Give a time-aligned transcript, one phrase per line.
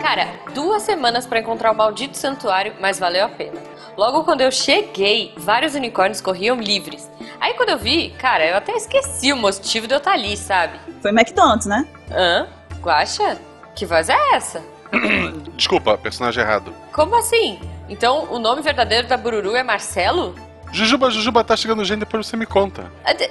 [0.00, 3.60] Cara, duas semanas pra encontrar o maldito santuário, mas valeu a pena.
[3.96, 7.10] Logo quando eu cheguei, vários unicórnios corriam livres.
[7.40, 10.78] Aí quando eu vi, cara, eu até esqueci o motivo de eu estar ali, sabe?
[11.00, 11.86] Foi McDonald's, né?
[12.10, 12.46] Hã?
[12.80, 13.38] Guaxa?
[13.74, 14.62] Que voz é essa?
[15.56, 16.72] Desculpa, personagem errado.
[16.92, 17.58] Como assim?
[17.88, 20.34] Então o nome verdadeiro da Bururu é Marcelo?
[20.72, 22.90] Jujuba, Jujuba, tá chegando gente, depois você me conta.
[23.04, 23.30] Ah, de-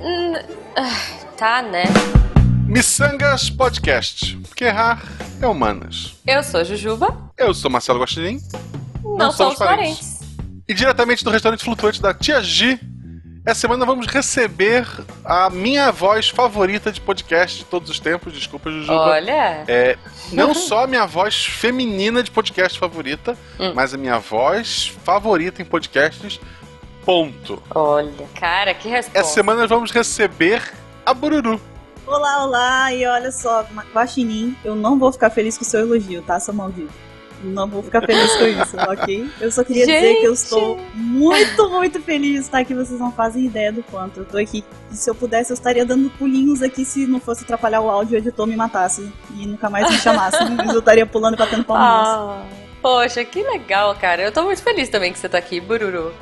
[0.00, 0.34] hum,
[0.76, 1.84] ah, Tá, né?
[2.68, 4.36] Missangas Podcast.
[4.46, 5.02] Porque errar
[5.40, 6.16] é humanas.
[6.26, 8.38] Eu sou Jujuba, Eu sou Marcelo Guaxinim.
[9.02, 10.18] não, somos parentes.
[10.68, 12.78] E diretamente do restaurante flutuante da Tia G,
[13.46, 14.86] essa semana vamos receber
[15.24, 18.34] a minha voz favorita de podcast de todos os tempos.
[18.34, 18.92] Desculpa, Jujuba.
[19.00, 19.96] Olha, É,
[20.30, 23.72] não só a minha voz feminina de podcast favorita, Hum.
[23.74, 26.38] mas a minha voz favorita em podcasts.
[27.02, 27.62] Ponto.
[27.74, 28.12] olha.
[28.38, 29.18] Cara, que resposta.
[29.18, 30.62] Essa semana nós vamos receber
[31.06, 31.58] a Bururu.
[32.08, 36.22] Olá, olá, e olha só, Guaxinim, eu não vou ficar feliz com o seu elogio,
[36.22, 36.90] tá, seu maldito?
[37.42, 39.30] Não vou ficar feliz com isso, ok?
[39.38, 40.44] Eu só queria dizer que eu Gente!
[40.44, 42.74] estou muito, muito feliz de estar aqui.
[42.74, 44.64] Vocês não fazem ideia do quanto eu tô aqui.
[44.90, 48.14] E se eu pudesse, eu estaria dando pulinhos aqui se não fosse atrapalhar o áudio
[48.14, 50.42] e o editor me matasse e nunca mais me chamasse.
[50.56, 52.08] Mas eu estaria pulando e batendo palminhas.
[52.08, 52.42] Ah,
[52.80, 54.22] poxa, que legal, cara.
[54.22, 56.12] Eu tô muito feliz também que você tá aqui, Bururu.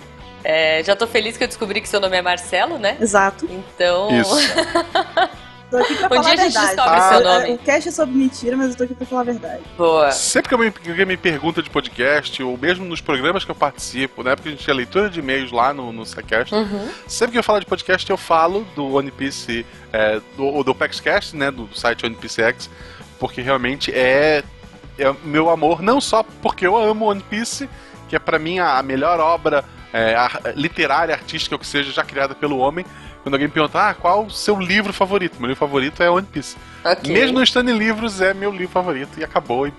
[0.45, 2.99] É, já tô feliz que eu descobri que seu nome é Marcelo, né?
[3.01, 3.49] Exato.
[3.51, 4.11] Então.
[4.11, 4.35] Isso.
[5.71, 6.77] Tô aqui pra Um falar dia a a gente verdade.
[6.77, 7.55] descobre seu Ah, nome.
[7.55, 9.63] O cast é sobre mentira, mas eu tô aqui pra falar a verdade.
[9.77, 10.13] Boa.
[10.13, 14.31] Sempre que alguém me pergunta de podcast, ou mesmo nos programas que eu participo, na
[14.31, 16.89] época que a gente tinha leitura de e-mails lá no, no SciCast, Uhum.
[17.09, 21.35] sempre que eu falo de podcast, eu falo do One Piece, é, do, do PaxCast,
[21.37, 22.71] né, do site One Piece X,
[23.19, 24.45] porque realmente é,
[24.99, 27.69] é meu amor, não só porque eu amo One Piece,
[28.09, 31.91] que é pra mim a, a melhor obra é, ar- literária, artística, ou que seja,
[31.91, 32.85] já criada pelo homem.
[33.27, 35.41] Quando alguém pergunta, ah, qual o seu livro favorito?
[35.41, 36.57] Meu livro favorito é One Piece.
[36.85, 37.13] Ok.
[37.13, 39.67] Mesmo não estando em livros, é meu livro favorito e acabou.
[39.67, 39.75] E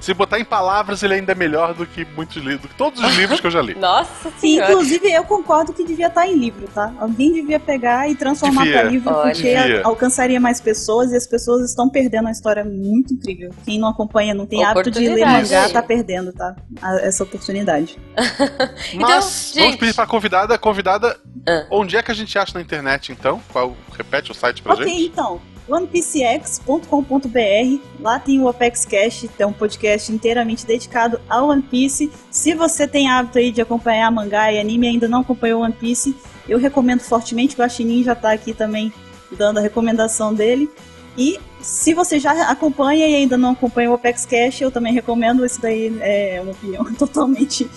[0.00, 3.02] Se botar em palavras, ele ainda é melhor do que muitos livros, do que todos
[3.02, 3.74] os livros que eu já li.
[3.78, 4.70] Nossa senhora.
[4.72, 6.92] inclusive eu concordo que devia estar em livro, tá?
[6.98, 9.32] Alguém devia pegar e transformar para livro, Olha.
[9.34, 9.82] porque Devia.
[9.84, 13.50] alcançaria mais pessoas e as pessoas estão perdendo uma história muito incrível.
[13.64, 16.54] Quem não acompanha, não tem hábito de ler mangá, tá perdendo, tá?
[16.80, 17.98] A- Essa oportunidade.
[18.16, 21.16] Mas Então, vamos gente- pedir pra convidada, convidada,
[21.46, 21.66] Ah.
[21.70, 23.40] onde é que a gente acha na internet então?
[23.52, 25.06] Qual, repete o site pra ok, gente?
[25.06, 25.40] então.
[25.68, 32.10] OnePCX.com.br, lá tem o Opex Cast, que é um podcast inteiramente dedicado ao One Piece.
[32.30, 35.72] Se você tem hábito aí de acompanhar mangá e anime e ainda não acompanhou One
[35.72, 36.16] Piece,
[36.48, 38.92] eu recomendo fortemente, o Guaxinim já tá aqui também
[39.36, 40.70] dando a recomendação dele.
[41.16, 45.44] E se você já acompanha e ainda não acompanha o Opex Cash, eu também recomendo.
[45.44, 47.68] Isso daí é uma opinião totalmente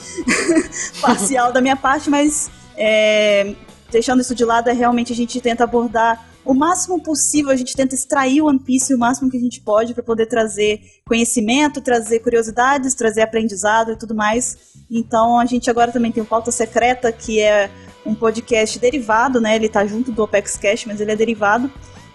[1.01, 3.53] parcial da minha parte, mas é,
[3.91, 7.75] deixando isso de lado, é realmente a gente tenta abordar o máximo possível, a gente
[7.75, 11.81] tenta extrair o One Piece o máximo que a gente pode para poder trazer conhecimento,
[11.81, 14.57] trazer curiosidades, trazer aprendizado e tudo mais.
[14.89, 17.69] Então a gente agora também tem o Pauta Secreta, que é
[18.05, 19.55] um podcast derivado, né?
[19.55, 21.71] Ele tá junto do Opex Cash, mas ele é derivado.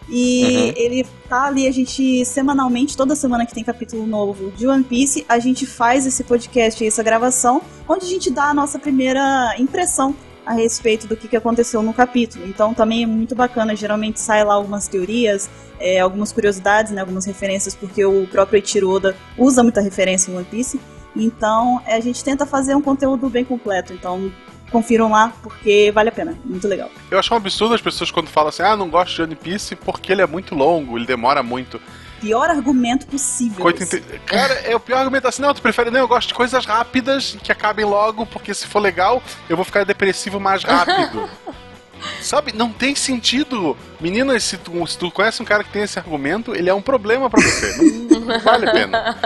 [0.09, 0.73] E Uhum.
[0.77, 5.25] ele tá ali, a gente semanalmente, toda semana que tem capítulo novo de One Piece,
[5.29, 10.15] a gente faz esse podcast, essa gravação, onde a gente dá a nossa primeira impressão
[10.47, 12.47] a respeito do que, que aconteceu no capítulo.
[12.47, 17.27] Então também é muito bacana, geralmente sai lá algumas teorias, é, algumas curiosidades, né, algumas
[17.27, 20.81] referências, porque o próprio Eiichiro Oda usa muita referência em One Piece.
[21.17, 23.93] Então é, a gente tenta fazer um conteúdo bem completo.
[23.93, 24.31] Então
[24.71, 26.91] confiram lá, porque vale a pena, muito legal.
[27.11, 29.75] Eu acho um absurdo as pessoas quando falam assim, ah, não gosto de One Piece
[29.75, 31.81] porque ele é muito longo, ele demora muito.
[32.27, 33.69] Pior argumento possível.
[33.71, 36.65] Inte- Cara, é o pior argumento assim, não, tu prefere, não, eu gosto de coisas
[36.65, 41.29] rápidas que acabem logo, porque se for legal, eu vou ficar depressivo mais rápido.
[42.21, 43.77] Sabe, não tem sentido.
[44.01, 46.83] Meninas, se tu, se tu conhece um cara que tem esse argumento, ele é um
[46.83, 47.77] problema pra você.
[48.11, 49.17] Não, não vale a pena.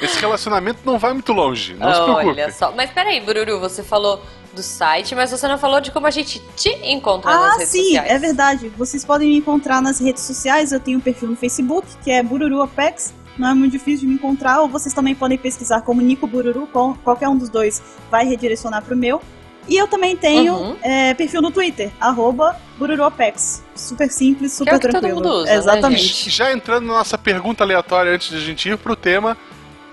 [0.00, 2.26] Esse relacionamento não vai muito longe, não se preocupe.
[2.28, 2.72] Olha só.
[2.72, 4.22] Mas peraí, Bururu, você falou
[4.54, 7.68] do site, mas você não falou de como a gente te encontra Ah, nas redes
[7.70, 8.10] sim, sociais.
[8.10, 8.68] é verdade.
[8.76, 10.72] Vocês podem me encontrar nas redes sociais.
[10.72, 13.14] Eu tenho um perfil no Facebook, que é Bururu Apex.
[13.38, 14.60] Não é muito difícil de me encontrar.
[14.60, 16.66] Ou vocês também podem pesquisar como Nico Bururu.
[16.66, 19.22] qual- Qualquer um dos dois vai redirecionar pro meu.
[19.68, 20.76] E eu também tenho Uhum.
[20.82, 23.62] é, perfil no Twitter, arroba BururuApex.
[23.76, 25.16] Super simples, super Que é o que todo tranquilo.
[25.24, 26.02] mundo usa, né, Exatamente.
[26.02, 26.30] gente?
[26.30, 29.36] Já entrando na nossa pergunta aleatória antes de a gente ir pro tema,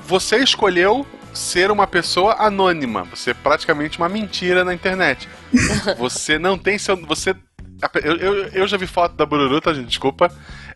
[0.07, 3.03] você escolheu ser uma pessoa anônima.
[3.05, 5.27] Você é praticamente uma mentira na internet.
[5.97, 6.95] você não tem seu.
[7.05, 7.35] Você.
[8.03, 9.87] Eu, eu, eu já vi foto da Bururu, tá, gente?
[9.87, 10.31] Desculpa.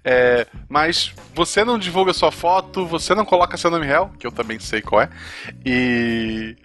[0.05, 4.31] É, mas você não divulga sua foto, você não coloca seu nome real, que eu
[4.31, 5.09] também sei qual é.
[5.65, 6.55] E.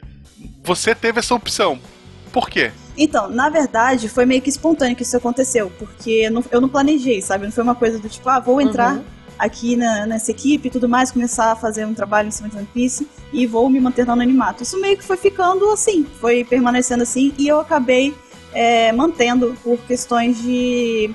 [0.63, 1.81] Você teve essa opção.
[2.33, 2.71] Por quê?
[2.97, 6.69] Então, na verdade, foi meio que espontâneo que isso aconteceu, porque eu não, eu não
[6.69, 7.45] planejei, sabe?
[7.45, 9.05] Não foi uma coisa do tipo, ah, vou entrar Uhum.
[9.39, 12.57] Aqui na, nessa equipe e tudo mais, começar a fazer um trabalho em cima de
[12.57, 14.63] One Piece e vou me manter no anonimato.
[14.63, 18.15] Isso meio que foi ficando assim, foi permanecendo assim e eu acabei
[18.53, 21.15] é, mantendo por questões de.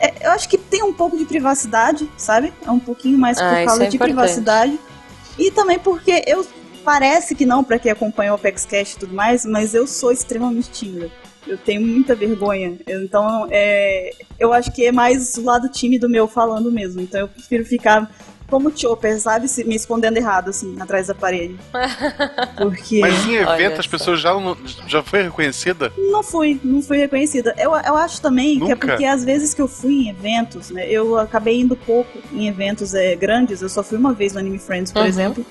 [0.00, 2.52] É, eu acho que tem um pouco de privacidade, sabe?
[2.66, 4.14] É um pouquinho mais por Ah, causa é de importante.
[4.16, 4.80] privacidade.
[5.38, 6.46] E também porque eu.
[6.84, 10.10] Parece que não, pra quem acompanha o Apex Cash e tudo mais, mas eu sou
[10.10, 11.12] extremamente tímida.
[11.46, 12.78] Eu tenho muita vergonha.
[12.86, 17.00] Então, é, eu acho que é mais o lado tímido meu falando mesmo.
[17.00, 18.10] Então, eu prefiro ficar
[18.48, 19.48] como Chopper, sabe?
[19.48, 21.56] Se- Me escondendo errado, assim, atrás da parede.
[22.56, 23.00] Porque.
[23.00, 24.32] Mas em evento as pessoas já,
[24.86, 25.92] já foi reconhecida?
[25.96, 27.54] Não fui, não fui reconhecida.
[27.58, 28.86] Eu, eu acho também que é Nunca?
[28.86, 30.86] porque às vezes que eu fui em eventos, né?
[30.88, 33.62] Eu acabei indo pouco em eventos é, grandes.
[33.62, 35.06] Eu só fui uma vez no Anime Friends, por Uhum.
[35.08, 35.46] exemplo.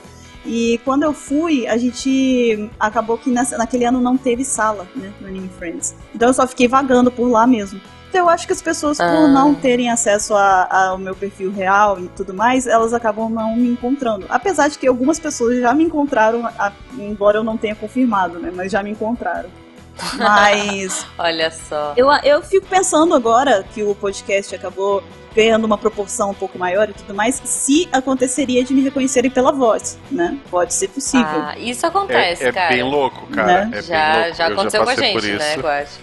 [0.46, 5.12] E quando eu fui, a gente acabou que nessa- naquele ano não teve sala, né,
[5.22, 5.96] no Anime Friends.
[6.16, 7.80] Então eu só fiquei vagando por lá mesmo.
[8.10, 9.28] Então eu acho que as pessoas, por Ah.
[9.28, 13.70] não terem acesso a- ao meu perfil real e tudo mais, elas acabam não me
[13.70, 14.26] encontrando.
[14.30, 18.52] Apesar de que algumas pessoas já me encontraram, a- embora eu não tenha confirmado, né,
[18.54, 19.50] mas já me encontraram.
[20.18, 21.94] Mas Olha só.
[21.96, 25.04] eu, eu fico pensando agora que o podcast acabou
[25.36, 29.52] ganhando uma proporção um pouco maior e tudo mais, se aconteceria de me reconhecerem pela
[29.52, 30.38] voz, né?
[30.50, 31.26] Pode ser possível.
[31.28, 32.70] Ah, isso acontece, É, é cara.
[32.74, 33.66] bem louco, cara.
[33.66, 33.78] Né?
[33.78, 34.38] É já, bem louco.
[34.38, 35.56] já Eu aconteceu com a gente, por né.
[35.58, 36.00] Guacha?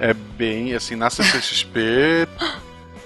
[0.00, 2.28] É bem, assim, na CCXP,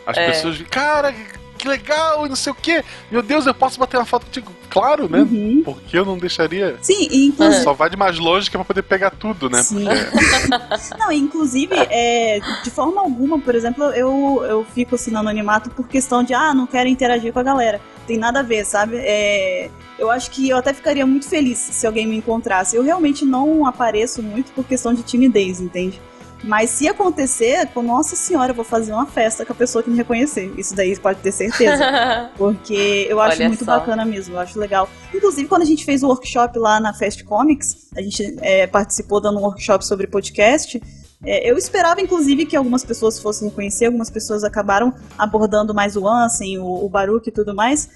[0.07, 0.27] as É.
[0.27, 1.15] pessoas cara,
[1.63, 2.85] que legal, e não sei o quê.
[3.09, 4.51] Meu Deus, eu posso bater uma foto contigo?
[4.69, 5.21] Claro, né?
[5.21, 5.63] Uhum.
[5.65, 6.77] Porque eu não deixaria.
[6.83, 7.63] Sim, e inclusive.
[7.63, 9.63] Só vai de mais longe que é pra poder pegar tudo, né?
[9.63, 9.85] Sim.
[9.85, 15.71] Porque- Não, inclusive, é, de forma alguma, por exemplo, eu, eu fico assim no anonimato
[15.71, 17.81] por questão de, ah, não quero interagir com a galera.
[18.07, 18.97] Tem nada a ver, sabe?
[18.97, 22.75] É, eu acho que eu até ficaria muito feliz se alguém me encontrasse.
[22.75, 26.01] Eu realmente não apareço muito por questão de timidez, entende?
[26.43, 29.89] Mas se acontecer, com nossa senhora, eu vou fazer uma festa com a pessoa que
[29.89, 30.53] me reconhecer.
[30.59, 32.31] Isso daí pode ter certeza.
[32.37, 33.79] Porque eu acho Olha muito só.
[33.79, 34.89] bacana mesmo, eu acho legal.
[35.15, 39.21] Inclusive, quando a gente fez o workshop lá na Fast Comics, a gente é, participou
[39.21, 40.83] dando um workshop sobre podcast.
[41.25, 46.09] é, eu esperava, inclusive, que algumas pessoas fossem reconhecer, algumas pessoas acabaram abordando mais o
[46.09, 47.89] Ansem, o, o Baruch e tudo mais.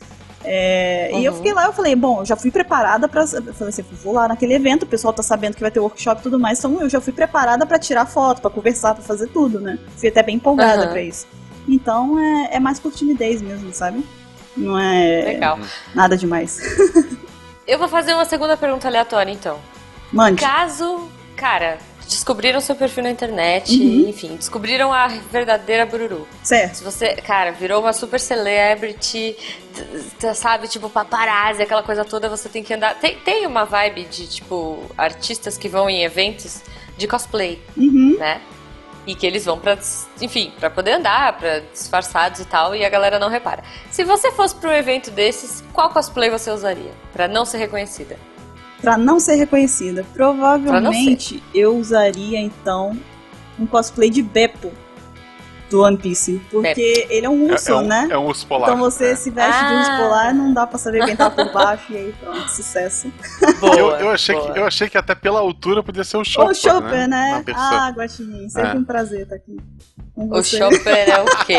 [0.45, 1.39] É, E eu Uhum.
[1.39, 3.23] fiquei lá, eu falei, bom, eu já fui preparada pra.
[3.23, 6.21] Eu falei assim, vou lá naquele evento, o pessoal tá sabendo que vai ter workshop
[6.21, 9.27] e tudo mais, então eu já fui preparada pra tirar foto, pra conversar, pra fazer
[9.29, 9.79] tudo, né?
[9.97, 10.91] Fui até bem empolgada Aham.
[10.93, 11.27] pra isso.
[11.69, 14.05] Então é, é mais por timidez mesmo, sabe?
[14.57, 15.59] Não é Legal.
[15.95, 16.61] nada demais.
[17.67, 19.59] Eu vou fazer uma segunda pergunta aleatória, então.
[20.13, 20.41] Mande.
[20.41, 24.09] Caso, cara, descobriram seu perfil na internet, Uhum.
[24.09, 26.27] enfim, descobriram a verdadeira Bururu.
[26.43, 26.77] Certo.
[26.77, 29.37] Se você, cara, virou uma super celebrity,
[30.35, 32.95] sabe, tipo paparazzi, aquela coisa toda, você tem que andar.
[32.99, 36.63] Tem, tem uma vibe de, tipo, artistas que vão em eventos
[36.97, 38.17] de cosplay, Uhum.
[38.19, 38.41] né?
[39.07, 39.79] E que eles vão pra,
[40.21, 43.63] enfim, pra poder andar, pra disfarçados e tal, e a galera não repara.
[43.91, 46.91] Se você fosse pra um evento desses, qual cosplay você usaria?
[47.13, 48.19] Pra não ser reconhecida?
[48.81, 50.05] Pra não ser reconhecida.
[50.15, 52.97] Provavelmente eu usaria então
[53.59, 54.73] um cosplay de Beppo
[55.71, 56.41] do One Piece.
[56.51, 58.09] Porque ele é um urso, é, é um, né?
[58.11, 58.69] é um urso polar.
[58.69, 59.17] Então você é.
[59.17, 59.97] se veste de urso Ah.
[59.97, 63.11] polar, não dá pra saber quem tá por baixo, e aí pronto, sucesso.
[63.59, 64.53] Boa, Eu, eu, achei boa.
[64.53, 67.43] que, eu achei que até pela altura podia ser o Chopper, Ô, Chopper, né?
[67.45, 67.65] versão.
[67.65, 68.75] Ah, Guaxinim, sempre É.
[68.75, 69.57] um prazer estar aqui
[70.15, 70.57] com O você.
[70.59, 71.59] Chopper é o quê?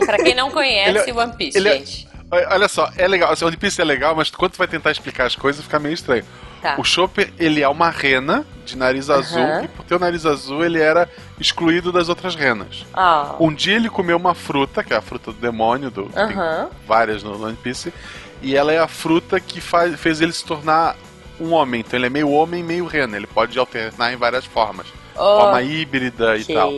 [0.00, 2.08] O Pra quem não conhece Ele é- One Piece, é- gente.
[2.50, 3.30] Olha só, é legal.
[3.30, 5.92] Assim, One Piece é legal, mas quando tu vai tentar explicar as coisas, fica meio
[5.92, 6.24] estranho.
[6.62, 6.76] Tá.
[6.78, 9.64] O Chopper, ele é uma rena de nariz azul, Aham.
[9.64, 11.08] e por ter o nariz azul, ele era
[11.40, 12.86] excluído das outras renas.
[12.94, 13.34] Ah.
[13.40, 16.68] Um dia ele comeu uma fruta, que é a fruta do demônio, do, tem Aham.
[16.86, 17.92] várias no One Piece,
[18.40, 20.96] e ela é a fruta que faz, fez ele se tornar
[21.40, 21.80] um homem.
[21.80, 23.16] Então ele é meio homem, meio rena.
[23.16, 24.86] Ele pode alternar em várias formas.
[25.14, 26.54] Forma híbrida e Ok.
[26.54, 26.72] tal.
[26.72, 26.76] E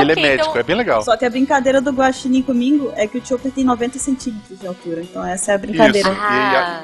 [0.00, 1.02] ele é Ok, médico, então- é bem legal.
[1.02, 4.66] Só que a brincadeira do Guaxinim comigo é que o Chopper tem 90 centímetros de
[4.66, 5.02] altura.
[5.02, 6.08] Então essa é a brincadeira.
[6.10, 6.20] Isso.
[6.20, 6.82] Ah,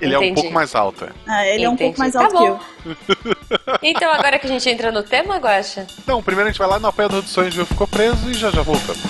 [0.00, 0.34] Ele é um entendi.
[0.42, 1.04] pouco mais alto.
[1.04, 1.08] é.
[1.26, 1.84] Ah, ele é um Entendi.
[1.94, 2.46] pouco mais Tá alto que bom.
[2.86, 2.96] eu.
[3.82, 6.78] Então agora que a gente entra no tema, Guaxa, Então, primeiro a gente vai lá
[6.78, 9.00] no apoiador dos sonhos, o ficou preso e já já voltamos.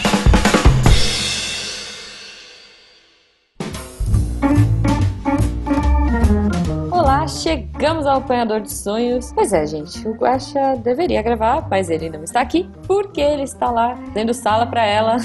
[7.28, 9.32] Chegamos ao Apanhador de Sonhos.
[9.32, 13.70] Pois é, gente, o Guaxa deveria gravar, mas ele não está aqui porque ele está
[13.70, 15.16] lá dando sala pra ela.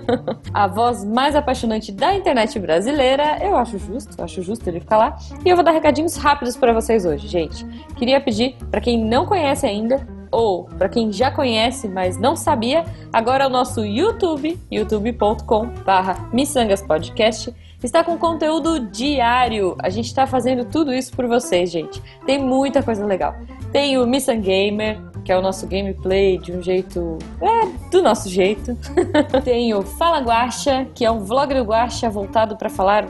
[0.52, 3.38] a voz mais apaixonante da internet brasileira.
[3.40, 5.16] Eu acho justo, acho justo ele ficar lá.
[5.44, 7.64] E eu vou dar recadinhos rápidos pra vocês hoje, gente.
[7.96, 12.84] Queria pedir pra quem não conhece ainda ou para quem já conhece, mas não sabia,
[13.12, 16.30] agora é o nosso YouTube, youtube.com/barra
[16.86, 19.76] Podcast está com conteúdo diário.
[19.78, 22.02] A gente está fazendo tudo isso por vocês, gente.
[22.24, 23.34] Tem muita coisa legal.
[23.72, 27.18] Tem o Missan Gamer, que é o nosso gameplay de um jeito.
[27.40, 28.76] É, do nosso jeito.
[29.44, 33.06] Tem o Fala Guacha, que é um vlog do Guacha voltado para falar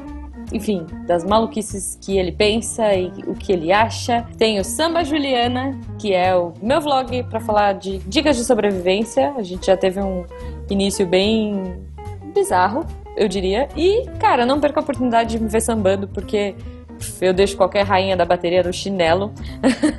[0.52, 4.26] enfim, das maluquices que ele pensa e o que ele acha.
[4.38, 9.32] Tem o Samba Juliana, que é o meu vlog para falar de dicas de sobrevivência.
[9.36, 10.24] A gente já teve um
[10.70, 11.74] início bem
[12.34, 12.84] bizarro,
[13.16, 13.68] eu diria.
[13.76, 16.54] E, cara, não perca a oportunidade de me ver sambando, porque
[17.20, 19.32] eu deixo qualquer rainha da bateria no chinelo.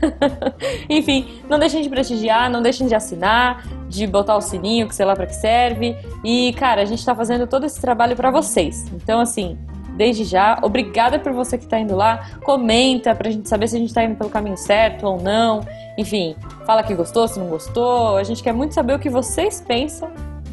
[0.90, 5.06] Enfim, não deixem de prestigiar, não deixem de assinar, de botar o sininho, que sei
[5.06, 5.96] lá para que serve.
[6.24, 8.86] E, cara, a gente tá fazendo todo esse trabalho para vocês.
[8.94, 9.58] Então, assim,
[9.98, 12.30] desde já, obrigada por você que tá indo lá.
[12.44, 15.62] Comenta pra gente saber se a gente tá indo pelo caminho certo ou não.
[15.98, 16.36] Enfim,
[16.66, 18.16] fala que gostou, se não gostou.
[18.16, 20.10] A gente quer muito saber o que vocês pensam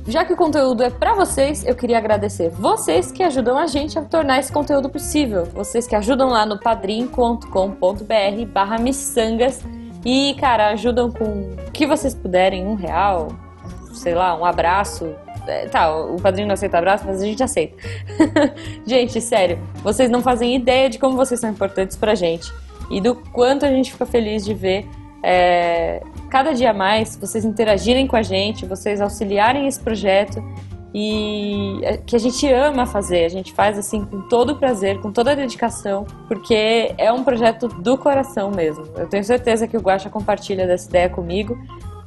[0.07, 3.99] já que o conteúdo é para vocês, eu queria agradecer vocês que ajudam a gente
[3.99, 5.45] a tornar esse conteúdo possível.
[5.47, 7.47] Vocês que ajudam lá no padrim.com.br
[8.53, 9.63] barra miçangas
[10.05, 13.29] e, cara, ajudam com o que vocês puderem, um real,
[13.95, 15.15] sei lá, um abraço.
[15.47, 17.77] É, tá, o padrinho não aceita abraço, mas a gente aceita.
[18.87, 22.53] gente, sério, vocês não fazem ideia de como vocês são importantes pra gente
[22.91, 24.87] e do quanto a gente fica feliz de ver
[25.23, 30.45] é, cada dia mais vocês interagirem com a gente, vocês auxiliarem esse projeto
[30.95, 35.01] e é, que a gente ama fazer, a gente faz assim com todo o prazer,
[35.01, 38.85] com toda a dedicação, porque é um projeto do coração mesmo.
[38.97, 41.59] Eu tenho certeza que o Guaxa compartilha dessa ideia comigo.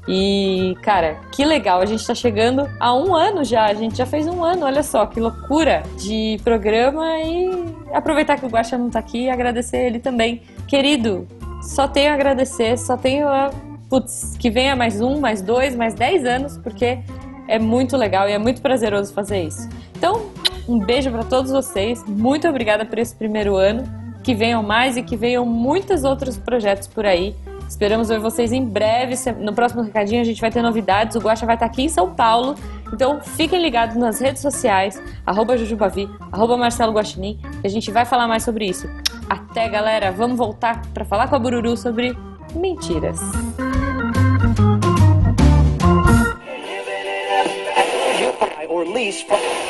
[0.08, 4.06] E, cara, que legal, a gente tá chegando a um ano já, a gente já
[4.06, 7.50] fez um ano, olha só, que loucura de programa e
[7.94, 10.42] aproveitar que o Guaxa não tá aqui e agradecer ele também.
[10.66, 11.28] Querido,
[11.62, 13.52] só tenho a agradecer, só tenho a.
[13.90, 17.00] Putz, que venha mais um, mais dois, mais dez anos, porque
[17.48, 19.68] é muito legal e é muito prazeroso fazer isso.
[19.96, 20.30] Então,
[20.68, 23.84] um beijo para todos vocês, muito obrigada por esse primeiro ano.
[24.24, 27.34] Que venham mais e que venham muitos outros projetos por aí.
[27.68, 29.16] Esperamos ver vocês em breve.
[29.40, 31.16] No próximo recadinho a gente vai ter novidades.
[31.16, 32.56] O Guaxa vai estar aqui em São Paulo.
[32.94, 38.06] Então fiquem ligados nas redes sociais, arroba Jujubavi, arroba Marcelo Guaxinim, que a gente vai
[38.06, 38.90] falar mais sobre isso.
[39.30, 40.10] Até, galera!
[40.12, 42.18] Vamos voltar para falar com a Bururu sobre
[42.56, 43.20] mentiras.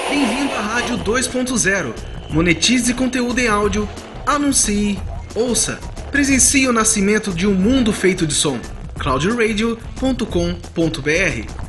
[0.09, 1.93] Bem-vindo à Rádio 2.0.
[2.29, 3.89] Monetize conteúdo em áudio,
[4.25, 4.99] anuncie,
[5.35, 5.79] ouça,
[6.11, 8.59] presencie o nascimento de um mundo feito de som.
[8.97, 11.67] cloudradio.com.br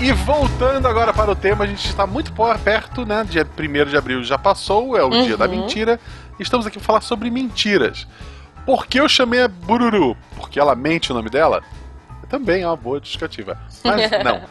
[0.00, 2.32] E voltando agora para o tema, a gente está muito
[2.64, 3.22] perto, né?
[3.22, 5.22] Dia 1 de abril já passou, é o uhum.
[5.22, 6.00] dia da mentira.
[6.40, 8.08] Estamos aqui para falar sobre mentiras.
[8.66, 10.16] Por que eu chamei a Bururu?
[10.36, 11.62] Porque ela mente o nome dela?
[12.28, 13.56] Também é uma boa justificativa.
[13.84, 14.42] Mas não.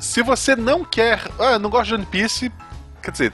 [0.00, 1.20] Se você não quer.
[1.38, 2.50] Ah, eu não gosto de One Piece.
[3.04, 3.32] Quer dizer,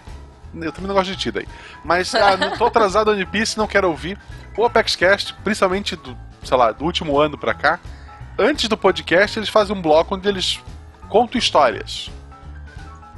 [0.55, 1.47] eu também não gosto de ti daí.
[1.85, 4.19] Mas ah, não tô atrasado One Piece, não quero ouvir.
[4.57, 7.79] O ApexCast, principalmente do, sei lá, do último ano pra cá.
[8.39, 10.61] Antes do podcast, eles fazem um bloco onde eles
[11.09, 12.11] conto histórias.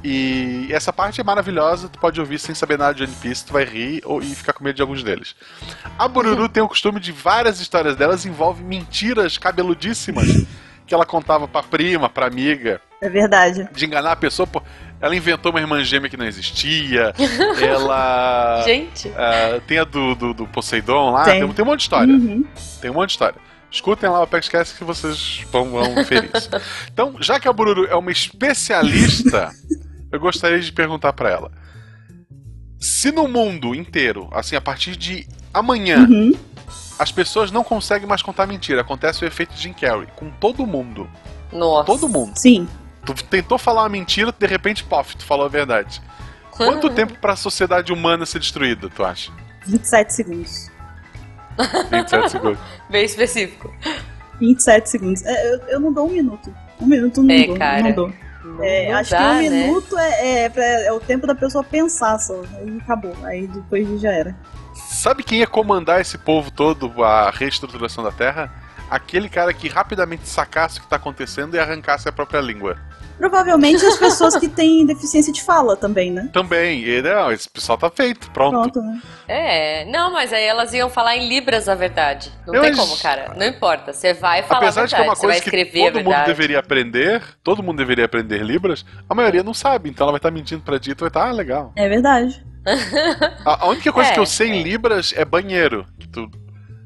[0.03, 3.53] E essa parte é maravilhosa, tu pode ouvir sem saber nada de One Piece, tu
[3.53, 5.33] vai rir ou, e ficar com medo de alguns deles.
[5.97, 10.45] A Bururu tem o costume de várias histórias delas envolvem mentiras cabeludíssimas
[10.85, 12.81] que ela contava pra prima, pra amiga.
[13.03, 13.67] É verdade.
[13.73, 14.47] De enganar a pessoa.
[14.47, 14.61] Pô,
[15.01, 17.13] ela inventou uma irmã gêmea que não existia.
[17.61, 18.63] ela.
[18.65, 19.09] Gente.
[19.09, 21.25] Uh, tem a do, do, do Poseidon lá.
[21.25, 21.41] Tem.
[21.41, 22.13] Tem, tem um monte de história.
[22.13, 22.45] Uhum.
[22.79, 23.35] Tem um monte de história.
[23.69, 26.49] Escutem lá o ApexCast que vocês vão, vão felizes.
[26.89, 29.51] Então, já que a Bururu é uma especialista,
[30.09, 31.51] eu gostaria de perguntar para ela.
[32.79, 36.33] Se no mundo inteiro, assim, a partir de amanhã, uhum.
[36.97, 41.09] as pessoas não conseguem mais contar mentira, acontece o efeito Jim Carrey com todo mundo.
[41.51, 41.85] Nossa.
[41.85, 42.37] Todo mundo.
[42.37, 42.67] Sim.
[43.05, 46.01] Tu tentou falar uma mentira, de repente, pof, tu falou a verdade.
[46.51, 49.31] Quanto tempo para a sociedade humana ser destruída, tu acha?
[49.65, 50.71] 27 segundos.
[51.89, 52.59] 27 segundos.
[52.89, 53.73] Bem específico.
[54.39, 55.25] 27 segundos.
[55.25, 56.53] É, eu, eu, não dou um minuto.
[56.79, 57.57] Um minuto não é, dou.
[57.57, 57.83] Cara.
[57.83, 58.13] Não dou.
[58.59, 59.67] É, não acho dá, que um né?
[59.67, 62.41] minuto é, é, pra, é, o tempo da pessoa pensar só.
[62.55, 63.15] Aí acabou.
[63.23, 64.35] Aí depois já era.
[64.73, 68.51] Sabe quem ia comandar esse povo todo, a reestruturação da Terra?
[68.93, 72.77] Aquele cara que rapidamente sacasse o que está acontecendo e arrancasse a própria língua.
[73.17, 76.29] Provavelmente as pessoas que têm deficiência de fala também, né?
[76.31, 76.83] Também.
[76.83, 78.71] E, não, esse pessoal tá feito, pronto.
[78.71, 79.01] Pronto, né?
[79.27, 82.31] É, não, mas aí elas iam falar em libras a verdade.
[82.45, 83.33] Não eu tem como, cara.
[83.35, 83.93] Não importa.
[83.93, 84.89] Você vai falar Apesar a verdade.
[84.89, 88.85] de que é uma coisa que todo mundo deveria aprender, todo mundo deveria aprender libras,
[89.09, 89.89] a maioria não sabe.
[89.89, 91.73] Então ela vai estar tá mentindo pra e tu vai estar, tá, ah, legal.
[91.75, 92.45] É verdade.
[93.43, 94.55] a, a, única coisa é, que eu sei é.
[94.55, 95.83] em libras é banheiro.
[95.99, 96.29] Que tu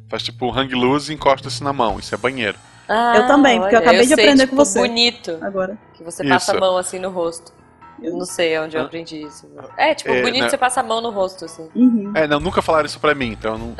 [0.09, 1.99] faz tipo hang loose e encosta-se na mão.
[1.99, 2.57] Isso é banheiro.
[2.87, 4.79] Ah, eu também, porque eu acabei eu de aprender tipo, com você.
[4.79, 5.37] bonito.
[5.41, 5.77] Agora.
[5.93, 6.57] Que você passa Isso.
[6.57, 7.51] a mão assim no rosto.
[8.01, 9.49] Eu não sei onde eu aprendi isso.
[9.75, 10.49] É, tipo, É, bonito né?
[10.49, 11.67] você passa a mão no rosto, assim.
[11.73, 12.11] Uhum.
[12.13, 13.75] É, não, nunca falaram isso pra mim, então eu não,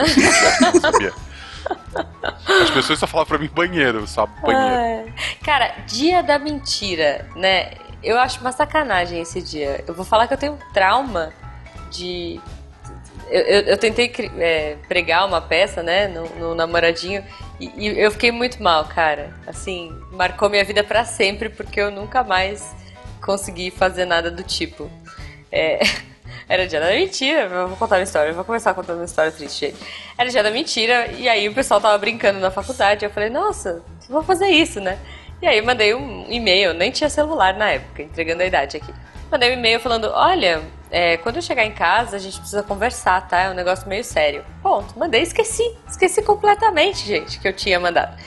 [0.74, 1.14] não sabia.
[2.64, 4.68] As pessoas só falavam pra mim banheiro, só banheiro.
[5.06, 5.14] Ai.
[5.44, 7.74] Cara, dia da mentira, né?
[8.04, 9.84] Eu acho uma sacanagem esse dia.
[9.88, 11.32] Eu vou falar que eu tenho um trauma
[11.92, 12.40] de.
[13.30, 17.24] Eu, eu- eu tentei é, pregar uma peça, né, no, no namoradinho,
[17.60, 19.30] e, e eu fiquei muito mal, cara.
[19.46, 22.76] Assim, marcou minha vida pra sempre, porque eu nunca mais
[23.22, 24.90] consegui fazer nada do tipo.
[25.52, 25.80] É,
[26.50, 29.32] Era dia da mentira, eu vou contar uma história, eu vou começar contando uma história
[29.34, 29.76] triste.
[30.18, 33.84] Era dia da mentira, e aí o pessoal tava brincando na faculdade, eu falei, nossa,
[34.08, 34.98] vou fazer isso, né?
[35.42, 38.94] E aí mandei um e-mail, nem tinha celular na época, entregando a idade aqui.
[39.32, 43.28] Mandei um e-mail falando, olha, é, quando eu chegar em casa a gente precisa conversar,
[43.28, 43.42] tá?
[43.42, 44.46] É um negócio meio sério.
[44.64, 48.18] Ponto, mandei, esqueci, esqueci completamente, gente, que eu tinha mandado.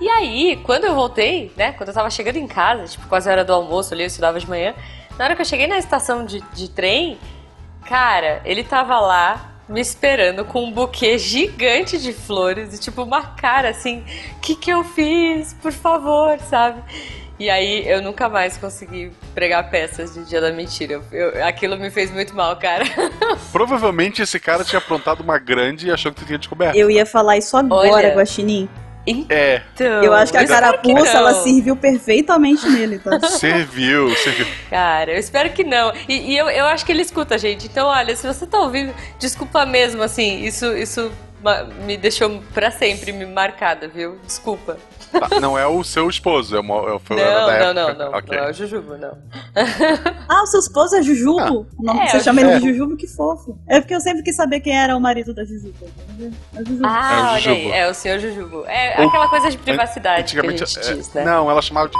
[0.00, 3.32] E aí, quando eu voltei, né, quando eu tava chegando em casa, tipo, quase a
[3.32, 4.74] hora do almoço ali, eu estudava de manhã,
[5.18, 7.18] na hora que eu cheguei na estação de, de trem,
[7.84, 13.22] cara, ele tava lá me esperando com um buquê gigante de flores e tipo uma
[13.22, 14.02] cara assim,
[14.40, 15.52] que que eu fiz?
[15.54, 16.82] Por favor, sabe?
[17.40, 21.00] E aí eu nunca mais consegui pregar peças de Dia da Mentira.
[21.10, 22.84] Eu- aquilo me fez muito mal, cara.
[23.50, 26.76] Provavelmente esse cara tinha aprontado uma grande e achou que tu tinha descoberto.
[26.76, 28.14] Eu ia falar isso agora, Olha.
[28.14, 28.68] Guaxinim.
[29.30, 33.18] É, Então, Eu acho que a que carapuça, ela serviu perfeitamente nele, tá?
[33.26, 34.46] serviu, serviu.
[34.68, 35.92] Cara, eu espero que não.
[36.06, 37.66] E, e eu, eu acho que ele escuta, gente.
[37.66, 41.10] Então, olha, se você tá ouvindo, desculpa mesmo, assim, isso, isso
[41.86, 44.18] me deixou pra sempre me marcada, viu?
[44.26, 44.76] Desculpa.
[45.12, 47.88] Tá, não é o seu esposo, é, uma, é, foi Não, era da não, não,
[47.90, 48.04] época.
[48.04, 48.18] não.
[48.18, 48.38] Ok.
[48.38, 49.18] Não é o Jujubo, não.
[50.28, 51.66] Ah, o seu esposo é Jujubo?
[51.78, 52.72] O nome É, que você o chama ele de Jujubo.
[52.72, 53.58] Jujubo, que fofo.
[53.66, 55.74] É porque eu sempre quis saber quem era o marido da Jujuba.
[56.54, 56.86] É o Jujubo.
[56.86, 57.74] Ah, É o olha aí, Jujubo.
[57.74, 58.64] é o senhor Jujubo.
[58.66, 61.24] É Ou- aquela coisa de privacidade que a Antigamente, gente é, diz, né?
[61.24, 61.96] Não, ela chamava de.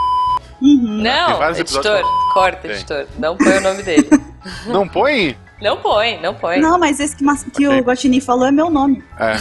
[0.63, 1.03] Uhum.
[1.03, 2.71] Não, editor, episódios corta, Tem.
[2.73, 3.07] editor.
[3.19, 4.09] Não põe o nome dele.
[4.67, 5.37] Não põe?
[5.61, 6.59] não põe, não põe.
[6.59, 9.05] Não, mas esse que, mas- que o Guaxinim falou é meu nome.
[9.19, 9.35] É,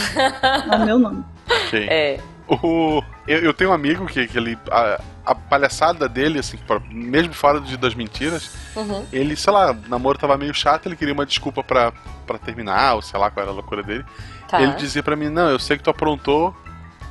[0.70, 1.24] É o meu nome.
[1.68, 1.86] ok.
[1.88, 2.20] É.
[2.50, 4.58] O, eu, eu tenho um amigo que, que ele.
[4.70, 9.06] A, a palhaçada dele, assim, pra- mesmo fora de, das mentiras, Uhum.
[9.12, 11.92] ele, sei lá, o namoro tava meio chato, ele queria uma desculpa pra,
[12.26, 14.04] pra terminar, ou sei lá qual era a loucura dele.
[14.48, 14.60] Tá.
[14.60, 16.52] Ele dizia pra mim, não, eu sei que tu aprontou,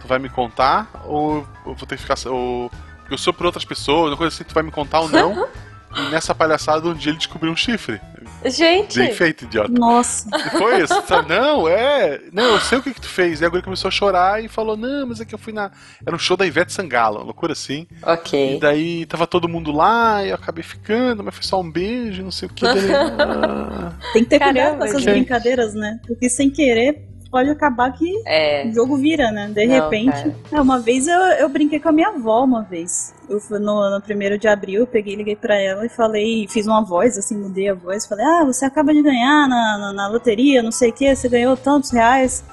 [0.01, 2.15] tu vai me contar, ou eu vou ter que ficar.
[2.29, 2.69] Ou
[3.09, 5.47] eu sou por outras pessoas, uma coisa assim, tu vai me contar ou não.
[5.95, 7.99] e nessa palhaçada, um dia ele descobriu um chifre.
[8.45, 9.69] Gente, Bem feito, idiota.
[9.69, 10.29] Nossa.
[10.33, 10.93] E foi isso.
[11.27, 12.21] Não, é.
[12.31, 13.41] Não, eu sei o que, que tu fez.
[13.41, 15.71] E a guria começou a chorar e falou: Não, mas é que eu fui na.
[16.05, 17.87] Era um show da Ivete Sangalo, uma loucura assim.
[17.91, 18.59] E ok.
[18.59, 22.31] daí tava todo mundo lá e eu acabei ficando, mas foi só um beijo, não
[22.31, 22.65] sei o que.
[22.65, 22.93] Dele.
[22.93, 25.13] Ah, Tem que ter Caramba, cuidado com essas gente.
[25.15, 25.99] brincadeiras, né?
[26.07, 28.65] Porque sem querer pode acabar que É.
[28.67, 29.47] o jogo vira, né?
[29.53, 30.35] De Não, repente.
[30.51, 33.13] É, uma vez eu, eu brinquei com a minha avó uma vez.
[33.29, 36.65] Eu fui no, no primeiro de abril, eu peguei, liguei pra ela e falei, fiz
[36.65, 40.07] uma voz, assim, mudei a voz, falei, ah, você acaba de ganhar na, na, na
[40.07, 42.43] loteria, não sei o que, você ganhou tantos reais.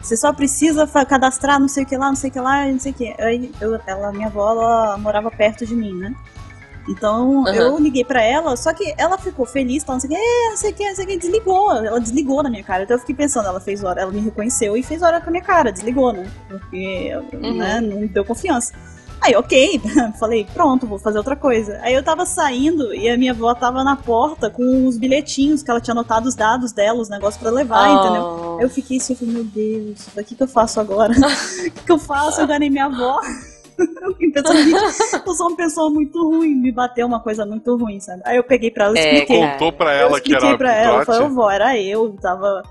[0.00, 2.78] Você só precisa cadastrar não sei o que lá, não sei o que lá, não
[2.78, 3.14] sei o que.
[3.18, 6.14] Aí eu, ela, minha avó, ela morava perto de mim, né?
[6.88, 7.54] Então Aham.
[7.54, 10.50] eu liguei pra ela, só que ela ficou feliz, tal, não sei o que, é,
[10.50, 11.72] não sei o que, não sei o que, desligou.
[11.72, 12.84] Ela desligou na minha cara.
[12.84, 15.32] Então eu fiquei pensando, ela fez hora, ela me reconheceu e fez hora com a
[15.32, 16.30] minha cara, desligou, né?
[16.48, 17.12] Porque
[17.54, 18.72] né, não deu confiança.
[19.20, 19.80] Aí, ok,
[20.20, 21.78] falei, pronto, vou fazer outra coisa.
[21.82, 25.70] Aí eu tava saindo e a minha avó tava na porta com os bilhetinhos que
[25.70, 28.22] ela tinha anotado os dados dela, os negócios pra levar, entendeu?
[28.22, 28.56] Oh.
[28.58, 31.12] Aí eu fiquei assim, eu falei, meu Deus, o que, que eu faço agora?
[31.66, 32.40] O que, que eu faço?
[32.40, 33.20] Eu enganei minha avó.
[33.78, 34.74] Eu fiquei pensando, gente,
[35.26, 38.22] eu sou uma pessoa muito ruim, me bateu uma coisa muito ruim, sabe?
[38.24, 39.40] Aí eu peguei pra ela e É, expliquei.
[39.40, 39.52] cara.
[39.52, 41.22] Contou pra eu ela que expliquei era pra ela, eu falei.
[41.22, 42.62] "Ô, vó, era eu, tava,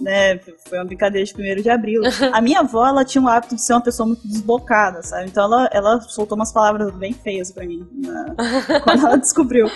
[0.00, 2.02] né, foi uma brincadeira de 1 de abril.
[2.32, 5.26] A minha avó, ela tinha o hábito de ser uma pessoa muito desbocada, sabe?
[5.26, 8.34] Então ela, ela soltou umas palavras bem feias pra mim, na-
[8.84, 9.68] quando ela descobriu.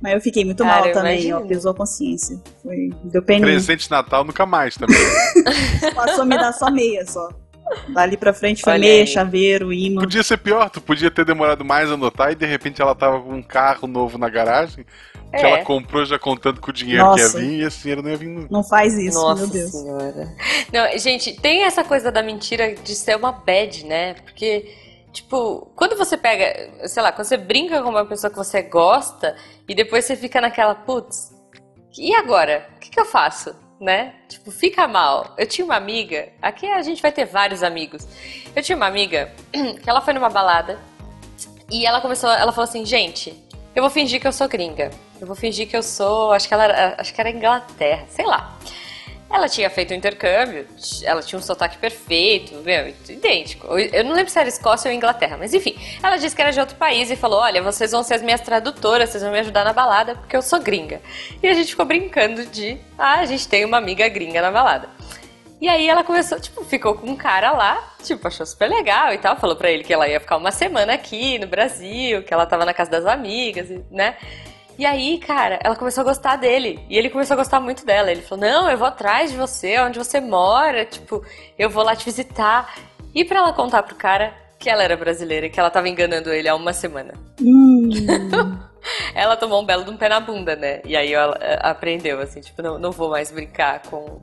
[0.00, 1.36] Mas eu fiquei muito Cara, mal eu também, imagino.
[1.44, 2.36] ó, pesou a consciência.
[2.60, 3.46] Foi, deu peninha.
[3.46, 4.96] Presente de Natal nunca mais também.
[5.94, 7.28] Passou a me dar só meia, só.
[7.88, 10.00] Dali pra frente foi meia, chaveiro, imã.
[10.02, 13.20] Podia ser pior, tu podia ter demorado mais a anotar e de repente ela tava
[13.20, 14.84] com um carro novo na garagem
[15.30, 15.50] que É.
[15.50, 17.38] ela comprou já contando com o dinheiro Nossa.
[17.38, 18.48] que ia vir e esse dinheiro não ia vir nunca.
[18.50, 19.70] Não faz isso, Nossa meu Deus.
[19.70, 20.28] senhora.
[20.72, 24.12] Não, gente, tem essa coisa da mentira de ser uma bad, né?
[24.14, 24.70] Porque,
[25.10, 29.34] tipo, quando você pega, sei lá, quando você brinca com uma pessoa que você gosta
[29.66, 31.32] e depois você fica naquela, putz,
[31.98, 32.68] e agora?
[32.76, 33.54] O que, que eu faço?
[33.82, 34.14] Né?
[34.28, 35.34] Tipo, fica mal.
[35.36, 38.06] Eu tinha uma amiga, aqui a gente vai ter vários amigos.
[38.54, 40.78] Eu tinha uma amiga que ela foi numa balada
[41.68, 43.36] e ela começou, ela falou assim, gente,
[43.74, 44.92] eu vou fingir que eu sou gringa.
[45.20, 48.24] Eu vou fingir que eu sou, acho que ela era, acho que era Inglaterra, sei
[48.24, 48.56] lá.
[49.32, 50.66] Ela tinha feito um intercâmbio,
[51.02, 53.66] ela tinha um sotaque perfeito, meu, idêntico.
[53.78, 55.74] Eu não lembro se era Escócia ou Inglaterra, mas enfim.
[56.02, 58.42] Ela disse que era de outro país e falou: Olha, vocês vão ser as minhas
[58.42, 61.00] tradutoras, vocês vão me ajudar na balada porque eu sou gringa.
[61.42, 64.90] E a gente ficou brincando de: Ah, a gente tem uma amiga gringa na balada.
[65.62, 69.18] E aí ela começou, tipo, ficou com um cara lá, tipo, achou super legal e
[69.18, 69.36] tal.
[69.36, 72.64] Falou pra ele que ela ia ficar uma semana aqui no Brasil, que ela tava
[72.66, 74.16] na casa das amigas, né?
[74.78, 76.84] E aí, cara, ela começou a gostar dele.
[76.88, 78.10] E ele começou a gostar muito dela.
[78.10, 80.84] Ele falou: Não, eu vou atrás de você, onde você mora.
[80.84, 81.24] Tipo,
[81.58, 82.74] eu vou lá te visitar.
[83.14, 86.32] E pra ela contar pro cara que ela era brasileira e que ela tava enganando
[86.32, 87.14] ele há uma semana.
[87.40, 87.90] Hum.
[89.12, 90.80] ela tomou um belo de um pé na bunda, né?
[90.84, 94.20] E aí ela eh, aprendeu, assim, tipo, não, não vou mais brincar com,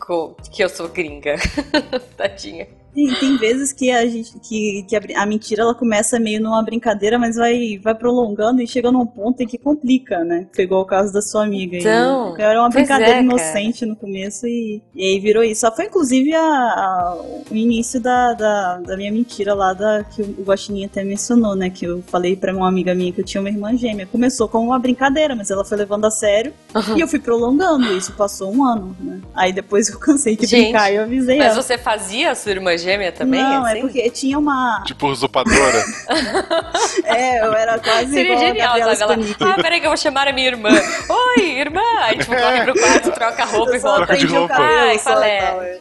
[0.00, 1.36] com que eu sou gringa.
[2.16, 2.66] Tadinha.
[2.94, 6.62] Tem, tem vezes que a gente que, que a, a, mentira ela começa meio numa
[6.62, 10.46] brincadeira, mas vai, vai prolongando e chega num ponto em que complica, né?
[10.54, 11.76] Foi igual o caso da sua amiga.
[11.76, 15.60] Então, e, era uma brincadeira é, inocente no começo e, e aí virou isso.
[15.60, 17.18] Só foi inclusive a, a,
[17.50, 21.70] o início da, da, da, minha mentira lá da, que o Guaxinim até mencionou, né?
[21.70, 24.06] Que eu falei pra uma amiga minha que eu tinha uma irmã gêmea.
[24.06, 26.96] Começou como uma brincadeira, mas ela foi levando a sério uhum.
[26.96, 27.96] e eu fui prolongando.
[27.96, 29.20] Isso passou um ano, né?
[29.34, 31.62] Aí depois eu cansei de gente, brincar e eu avisei Mas ela.
[31.62, 32.87] você fazia a sua irmã gêmea?
[32.88, 33.42] Gêmea também?
[33.42, 33.78] Não, assim?
[33.78, 34.82] é porque tinha uma.
[34.86, 35.84] Tipo usurpadora.
[37.04, 38.10] é, eu era quase.
[38.10, 39.36] Seria igual genial, a sabe?
[39.40, 40.70] Ela, ah, peraí que eu vou chamar a minha irmã.
[41.36, 41.82] Oi, irmã!
[42.00, 44.06] Aí, tipo, corre pro quarto, troca a roupa e volta.
[44.06, 44.56] Troca de roupa.
[44.58, 45.80] Ai, qual é?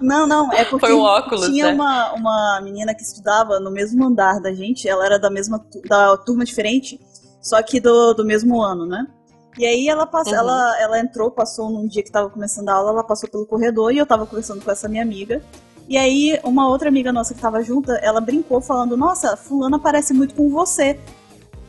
[0.00, 1.72] Não, não, é porque Foi um óculos, tinha né?
[1.72, 6.14] uma, uma menina que estudava no mesmo andar da gente, ela era da mesma da
[6.18, 7.00] turma diferente,
[7.40, 9.06] só que do, do mesmo ano, né?
[9.58, 10.38] E aí ela passou, uhum.
[10.38, 13.92] ela, ela entrou, passou num dia que tava começando a aula, ela passou pelo corredor
[13.92, 15.42] e eu tava conversando com essa minha amiga.
[15.88, 20.14] E aí, uma outra amiga nossa que tava junta, ela brincou falando: Nossa, Fulana parece
[20.14, 20.98] muito com você.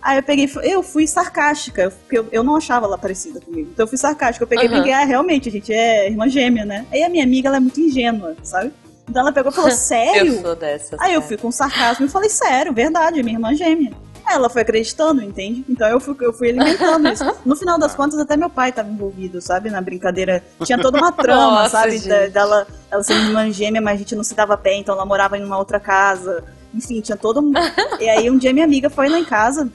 [0.02, 3.69] Aí eu peguei, eu fui sarcástica, porque eu, eu não achava ela parecida comigo.
[3.72, 4.72] Então eu fui sarcástica, eu peguei uhum.
[4.72, 6.86] e brinquei, ah, realmente, a gente é irmã gêmea, né?
[6.91, 8.74] Aí a minha amiga, ela é muito ingênua, sabe?
[9.10, 10.34] Então ela pegou e falou, sério?
[10.34, 10.98] eu sou dessa.
[11.00, 13.93] Aí eu fui com sarcasmo e falei, sério, verdade, é minha irmã gêmea.
[14.28, 15.66] Ela foi acreditando, entende?
[15.70, 17.24] Então eu fui, eu fui alimentando isso.
[17.46, 19.70] No final das contas, até meu pai estava envolvido, sabe?
[19.70, 20.44] Na brincadeira.
[20.64, 21.98] Tinha toda uma trama, Nossa, sabe?
[21.98, 22.30] gente.
[22.30, 25.38] Dela ela ser irmã gêmea, mas a gente não se dava pé, então ela morava
[25.38, 26.44] em uma outra casa.
[26.74, 27.52] Enfim, tinha todo um.
[28.00, 29.70] e aí um dia minha amiga foi lá em casa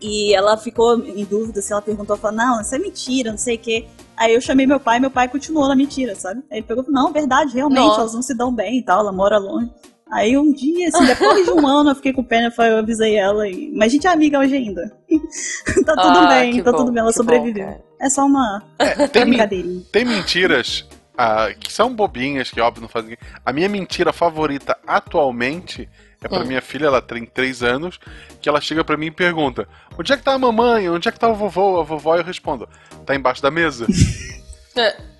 [0.00, 3.56] e ela ficou em dúvida se ela perguntou, falou, não, isso é mentira, não sei
[3.56, 3.86] o quê.
[4.16, 6.42] Aí eu chamei meu pai, meu pai continuou na mentira, sabe?
[6.50, 8.00] Aí ele pegou, não, verdade, realmente, Nossa.
[8.00, 9.70] elas não se dão bem e tal, ela mora longe.
[10.10, 13.48] Aí um dia, assim, depois de um ano, eu fiquei com pena, eu avisei ela.
[13.48, 13.70] E...
[13.74, 14.92] Mas a gente é amiga hoje ainda.
[15.84, 17.66] tá tudo Ah, bem, tá bom, tudo bem, ela sobreviveu.
[17.66, 19.82] bom, é só uma, É, tem, brincadeirinha.
[19.90, 20.86] tem mentiras
[21.18, 23.10] ah, que são bobinhas, que óbvio não fazem.
[23.10, 23.24] ninguém.
[23.44, 25.88] A minha mentira favorita atualmente
[26.22, 26.44] é pra Hum.
[26.46, 27.98] minha filha, ela tem 3 anos,
[28.40, 29.66] que ela chega pra mim e pergunta:
[29.98, 30.88] Onde é que tá a mamãe?
[30.88, 31.80] Onde é que tá o vovô?
[31.80, 32.16] A vovó?
[32.16, 32.68] Eu respondo:
[33.04, 33.86] Tá embaixo da mesa.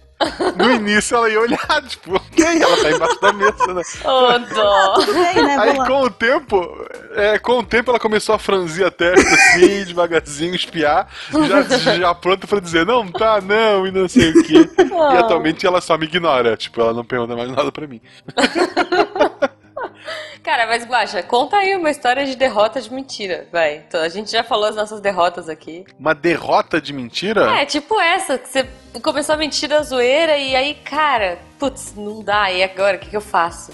[0.57, 3.83] No início ela ia olhar, tipo, ok, ela tá embaixo da mesa, né?
[4.05, 5.13] Ô, dó.
[5.13, 5.57] Né?
[5.59, 9.85] Aí com o tempo, é, com o tempo ela começou a franzir a testa assim,
[9.85, 14.69] devagarzinho, espiar, já, já pronta pra dizer, não, tá, não, e não sei o quê.
[14.79, 18.01] E atualmente ela só me ignora, tipo, ela não pergunta mais nada pra mim.
[20.43, 23.83] Cara, mas Guaxa, conta aí uma história de derrota de mentira, vai.
[23.87, 25.85] Então, a gente já falou as nossas derrotas aqui.
[25.99, 27.61] Uma derrota de mentira?
[27.61, 28.69] É, tipo essa, que você
[29.03, 33.11] começou a mentir da zoeira e aí, cara, putz, não dá, e agora, o que,
[33.11, 33.73] que eu faço?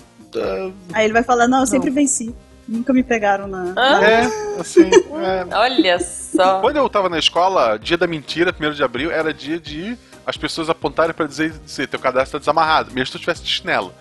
[0.95, 2.35] Aí ele vai falar, não, eu sempre venci.
[2.67, 3.75] Nunca me pegaram na.
[3.77, 4.03] Ah.
[4.03, 4.89] É, assim,
[5.21, 5.55] é.
[5.55, 6.61] Olha só.
[6.61, 10.37] Quando eu tava na escola, dia da mentira, 1 de abril, era dia de as
[10.37, 13.93] pessoas apontarem pra dizer, dizer teu cadastro tá desamarrado, mesmo se tu tivesse de chinelo.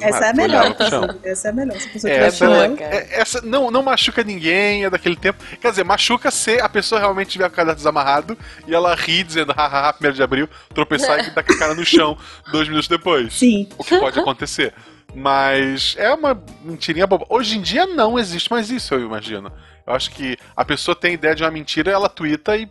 [0.00, 0.76] Essa é a melhor.
[1.24, 1.76] Essa é a melhor.
[1.80, 2.76] Se a pessoa É, tiver essa, chinelo.
[2.76, 2.94] cara.
[2.94, 5.42] é- essa não, não machuca ninguém, é daquele tempo.
[5.60, 9.22] Quer dizer, machuca se a pessoa realmente tiver com o cadastro desamarrado e ela ri
[9.22, 12.16] dizendo, hahaha, 1 de abril, tropeçar e dar com a cara no chão
[12.52, 13.34] dois minutos depois.
[13.34, 13.68] Sim.
[13.78, 14.72] O que pode acontecer.
[15.14, 17.24] Mas é uma mentirinha boba.
[17.28, 19.50] Hoje em dia não existe mais isso, eu imagino.
[19.86, 22.68] Eu acho que a pessoa tem ideia de uma mentira, ela twitta e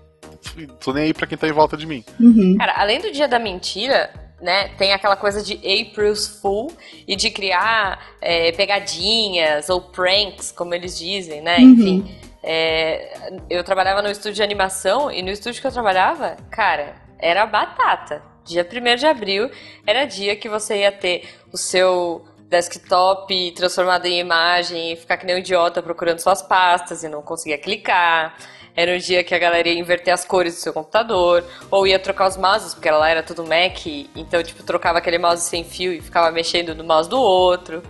[0.83, 2.03] tô nem aí pra quem tá em volta de mim.
[2.19, 2.57] Uhum.
[2.57, 4.09] Cara, além do dia da mentira,
[4.43, 6.69] né, tem aquela coisa de April's Fool
[7.07, 11.59] e de criar é, pegadinhas ou pranks, como eles dizem, né?
[11.59, 11.71] Uhum.
[11.71, 12.15] Enfim.
[12.43, 17.45] é, eu trabalhava no estúdio de animação e no estúdio que eu trabalhava, cara, era
[17.45, 18.21] batata.
[18.43, 19.49] Dia 1 de abril
[19.87, 25.25] era dia que você ia ter o seu desktop transformado em imagem e ficar que
[25.25, 28.37] nem um idiota procurando suas pastas e não conseguia clicar.
[28.75, 31.99] Era um dia que a galera ia inverter as cores do seu computador, ou ia
[31.99, 33.85] trocar os mouses, porque lá era tudo Mac,
[34.15, 37.83] então, tipo, trocava aquele mouse sem fio e ficava mexendo no mouse do outro.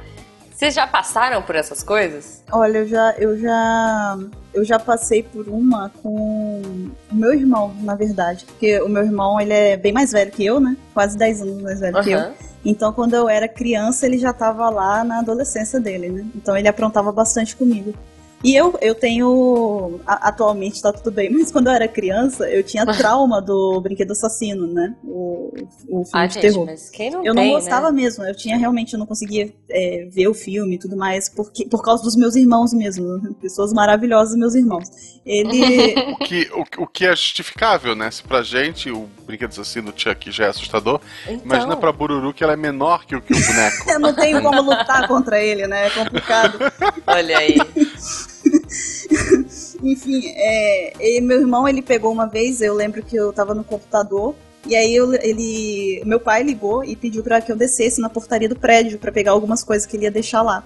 [0.63, 2.41] Vocês já passaram por essas coisas?
[2.49, 4.17] Olha, eu já, eu já,
[4.54, 6.62] eu já passei por uma com
[7.12, 10.45] o meu irmão, na verdade, porque o meu irmão ele é bem mais velho que
[10.45, 10.78] eu, né?
[10.93, 12.04] Quase 10 anos mais velho uhum.
[12.04, 12.32] que eu.
[12.63, 16.26] Então, quando eu era criança, ele já estava lá na adolescência dele, né?
[16.34, 17.93] Então, ele aprontava bastante comigo.
[18.43, 19.99] E eu, eu tenho.
[20.06, 24.67] Atualmente tá tudo bem, mas quando eu era criança, eu tinha trauma do Brinquedo Assassino,
[24.67, 24.93] né?
[25.03, 25.53] O,
[25.88, 26.65] o filme ah, de gente, terror.
[26.65, 28.01] Mas quem não eu tem, não gostava né?
[28.01, 28.23] mesmo.
[28.25, 31.82] Eu tinha realmente, eu não conseguia é, ver o filme e tudo mais, porque, por
[31.82, 33.17] causa dos meus irmãos mesmo.
[33.17, 33.32] Né?
[33.41, 34.89] Pessoas maravilhosas, meus irmãos.
[35.25, 35.95] Ele.
[36.12, 38.12] o, que, o, o que é justificável, né?
[38.12, 41.45] Se pra gente o Brinquedo Assassino Chuck já é assustador, então...
[41.45, 43.89] imagina pra Bururu que ela é menor que o, que o boneco.
[43.91, 45.88] eu não tenho como lutar contra ele, né?
[45.88, 46.59] É complicado.
[47.07, 47.57] Olha aí.
[49.83, 54.36] Enfim, é, meu irmão ele pegou uma vez, eu lembro que eu tava no computador
[54.65, 58.47] e aí eu, ele, meu pai ligou e pediu para que eu descesse na portaria
[58.47, 60.63] do prédio para pegar algumas coisas que ele ia deixar lá.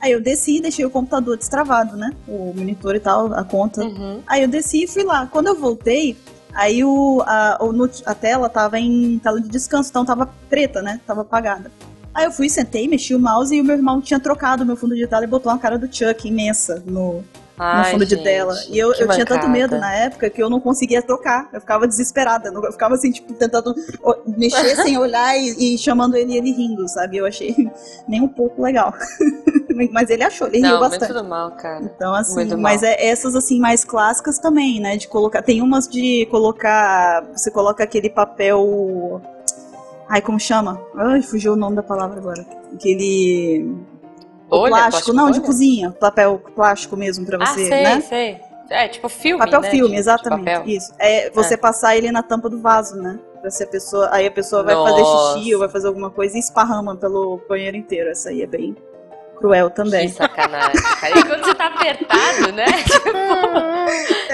[0.00, 2.12] Aí eu desci e deixei o computador destravado, né?
[2.28, 3.82] O monitor e tal, a conta.
[3.82, 4.20] Uhum.
[4.26, 5.26] Aí eu desci e fui lá.
[5.26, 6.16] Quando eu voltei,
[6.54, 11.00] aí o, a, o, a tela tava em tela de descanso, então tava preta, né?
[11.06, 11.70] Tava apagada.
[12.14, 14.76] Aí eu fui, sentei, mexi o mouse e o meu irmão tinha trocado o meu
[14.76, 17.24] fundo de tela e botou uma cara do Chuck imensa no,
[17.58, 18.54] Ai, no fundo gente, de tela.
[18.68, 21.48] E eu, eu tinha tanto medo na época que eu não conseguia trocar.
[21.52, 22.50] Eu ficava desesperada.
[22.50, 23.74] Eu ficava assim, tipo, tentando
[24.36, 27.16] mexer sem olhar e, e, chamando ele e ele rindo, sabe?
[27.16, 27.54] Eu achei
[28.08, 28.94] nem um pouco legal.
[29.92, 31.12] mas ele achou, ele não, riu bastante.
[31.12, 31.84] Muito mal, cara.
[31.84, 32.90] Então, assim, muito mas mal.
[32.90, 34.96] é essas assim mais clássicas também, né?
[34.96, 35.42] De colocar.
[35.42, 37.24] Tem umas de colocar.
[37.32, 39.20] Você coloca aquele papel
[40.08, 40.80] Ai, como chama?
[40.96, 42.44] Ai, fugiu o nome da palavra agora.
[42.72, 43.74] Aquele.
[44.50, 45.90] Olha, plástico, plástico, não, de cozinha.
[45.90, 48.00] Papel plástico mesmo pra você, ah, sei, né?
[48.00, 48.40] sei.
[48.70, 49.70] É, tipo filme, Papel né?
[49.70, 50.74] filme, exatamente.
[50.74, 50.92] Isso.
[50.98, 51.56] É você é.
[51.56, 53.18] passar ele na tampa do vaso, né?
[53.40, 54.90] Pra se a pessoa, aí a pessoa vai Nossa.
[54.92, 58.10] fazer xixi ou vai fazer alguma coisa e esparrama pelo banheiro inteiro.
[58.10, 58.76] Essa aí é bem
[59.44, 60.08] cruel também.
[60.08, 61.18] Que sacanagem, cara.
[61.18, 62.64] E quando você tá apertado, né?
[62.84, 63.12] Tipo...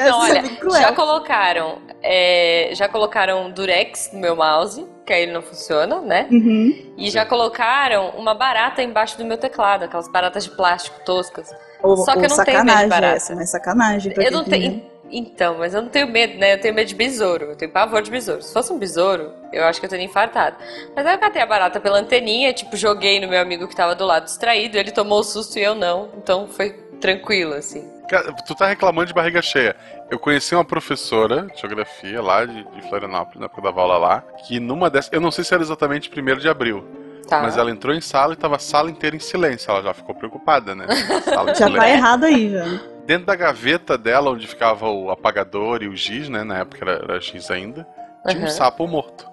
[0.04, 5.32] Não, olha, é já colocaram, é, já colocaram durex no meu mouse, que aí ele
[5.32, 6.28] não funciona, né?
[6.30, 6.94] Uhum.
[6.96, 11.50] E já colocaram uma barata embaixo do meu teclado, aquelas baratas de plástico toscas.
[11.82, 13.16] Ou, Só que eu não tenho medo de barata.
[13.16, 14.14] Essa, mas sacanagem.
[14.16, 14.89] Eu não tenho.
[15.10, 16.54] Então, mas eu não tenho medo, né?
[16.54, 17.46] Eu tenho medo de besouro.
[17.46, 18.42] Eu tenho pavor de besouro.
[18.42, 20.56] Se fosse um besouro, eu acho que eu teria infartado.
[20.94, 23.94] Mas aí eu catei a barata pela anteninha, tipo, joguei no meu amigo que tava
[23.94, 24.78] do lado distraído.
[24.78, 26.10] Ele tomou o susto e eu não.
[26.16, 26.70] Então foi
[27.00, 27.90] tranquilo, assim.
[28.08, 29.74] Cara, tu tá reclamando de barriga cheia.
[30.10, 34.24] Eu conheci uma professora de geografia lá de, de Florianópolis, na época da aula lá,
[34.46, 35.12] que numa dessas.
[35.12, 36.84] Eu não sei se era exatamente 1 de abril.
[37.28, 37.42] Tá.
[37.42, 39.70] Mas ela entrou em sala e tava a sala inteira em silêncio.
[39.70, 40.86] Ela já ficou preocupada, né?
[41.24, 41.76] já silêncio.
[41.76, 42.64] tá errado aí, já.
[43.10, 46.44] Dentro da gaveta dela, onde ficava o apagador e o giz, né?
[46.44, 47.84] Na época era, era giz ainda,
[48.24, 48.46] tinha uhum.
[48.46, 49.28] um sapo morto.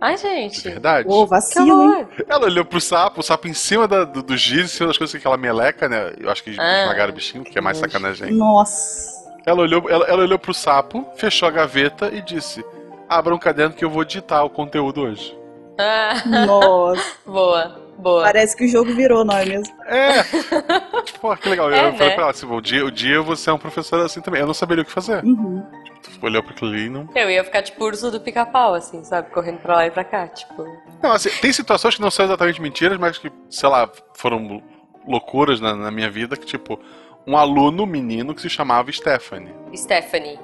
[0.00, 0.66] Ai, gente.
[0.66, 1.08] É verdade.
[1.08, 2.08] Ô, vacilo, hein?
[2.28, 4.98] Ela olhou pro sapo, o sapo em cima da, do, do giz, em cima das
[4.98, 6.14] coisas que aquela meleca, né?
[6.18, 8.32] Eu acho que ah, esmagaram o bichinho, que é mais sacanagem.
[8.32, 9.32] Nossa.
[9.46, 12.64] Ela olhou, ela, ela olhou pro sapo, fechou a gaveta e disse:
[13.08, 15.38] Abra um caderno que eu vou digitar o conteúdo hoje.
[15.78, 16.24] Ah.
[16.44, 17.04] Nossa.
[17.24, 17.81] Boa.
[18.02, 18.24] Boa.
[18.24, 19.72] Parece que o jogo virou, não é mesmo?
[19.86, 20.24] É.
[21.20, 21.70] Pô, que legal.
[21.70, 21.98] É, eu né?
[21.98, 24.40] falei pra ela, assim, o dia, o dia você é um professor assim também.
[24.40, 25.24] Eu não saberia o que fazer.
[25.24, 25.64] Uhum.
[25.84, 27.08] Tipo, tu olhou pra aquilo ali e não...
[27.14, 29.30] Eu ia ficar tipo urso do pica-pau, assim, sabe?
[29.30, 30.66] Correndo pra lá e pra cá, tipo...
[31.00, 34.60] Não, assim, tem situações que não são exatamente mentiras, mas que, sei lá, foram
[35.06, 36.78] loucuras na, na minha vida, que tipo
[37.26, 39.54] um aluno menino que se chamava Stephanie.
[39.76, 40.38] Stephanie.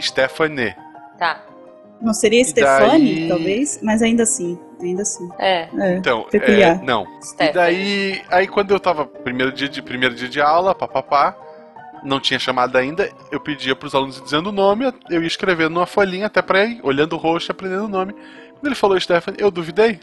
[0.00, 0.74] Stephanie.
[1.18, 1.44] Tá.
[2.00, 3.28] Não seria Stephanie, daí...
[3.28, 5.28] talvez, mas ainda assim, ainda assim.
[5.38, 5.68] É.
[5.78, 7.06] é então, é, não.
[7.20, 7.50] Stephanie.
[7.50, 11.36] E daí, aí quando eu tava primeiro dia de primeiro dia de aula, papapá,
[12.04, 15.70] não tinha chamado ainda, eu pedia para os alunos dizendo o nome, eu ia escrevendo
[15.70, 18.12] numa folhinha até para ir olhando o rosto e aprendendo o nome.
[18.12, 20.00] Quando ele falou Stephanie, eu duvidei.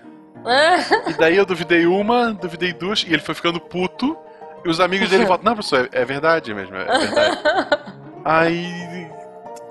[1.07, 4.17] e daí eu duvidei uma, duvidei duas, e ele foi ficando puto.
[4.65, 7.37] E os amigos dele falam, não, professor, é, é verdade mesmo, é, verdade.
[8.23, 9.09] Aí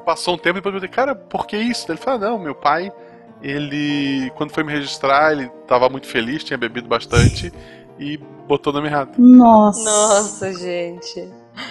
[0.05, 1.90] passou um tempo e depois eu falei, cara, por que isso?
[1.90, 2.92] Ele falou, não, meu pai,
[3.42, 7.53] ele, quando foi me registrar, ele tava muito feliz, tinha bebido bastante
[7.98, 9.14] e botou o nome errado.
[9.18, 9.85] Nossa.
[9.85, 11.29] Nossa, gente.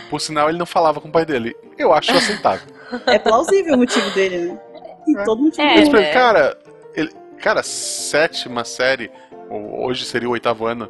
[0.09, 1.55] Por sinal, ele não falava com o pai dele.
[1.77, 2.67] Eu acho aceitável.
[3.05, 4.59] É plausível o motivo dele, né?
[5.05, 5.97] Tem todo motivo é, dele.
[5.97, 6.11] É.
[6.11, 6.57] Cara,
[6.95, 9.11] ele, cara, sétima série,
[9.49, 10.89] hoje seria o oitavo ano,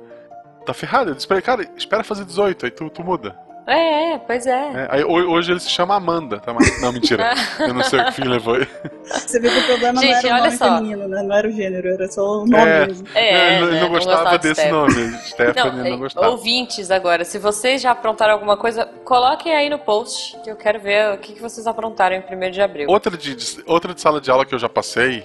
[0.65, 1.12] tá ferrado.
[1.12, 3.38] Eu disse pra ele, cara, espera fazer 18, aí tu, tu muda.
[3.69, 4.51] É, pois é.
[4.51, 6.51] é aí, hoje ele se chama Amanda, tá?
[6.53, 7.34] Mas, não, mentira.
[7.60, 8.58] eu não sei o que fim levou.
[9.03, 10.65] Você viu que o problema Gente, não era o nome só.
[10.65, 11.23] feminino, né?
[11.23, 13.08] Não era o gênero, era só o nome é, mesmo.
[13.13, 14.71] É, ele, não, não gostava desse Stephanie.
[14.71, 15.17] nome.
[15.19, 16.29] Stephanie não, não, gostava.
[16.29, 20.79] Ouvintes agora, se vocês já aprontaram alguma coisa, coloquem aí no post, que eu quero
[20.79, 22.89] ver o que, que vocês aprontaram em 1 de abril.
[22.89, 25.23] Outra de, outra de sala de aula que eu já passei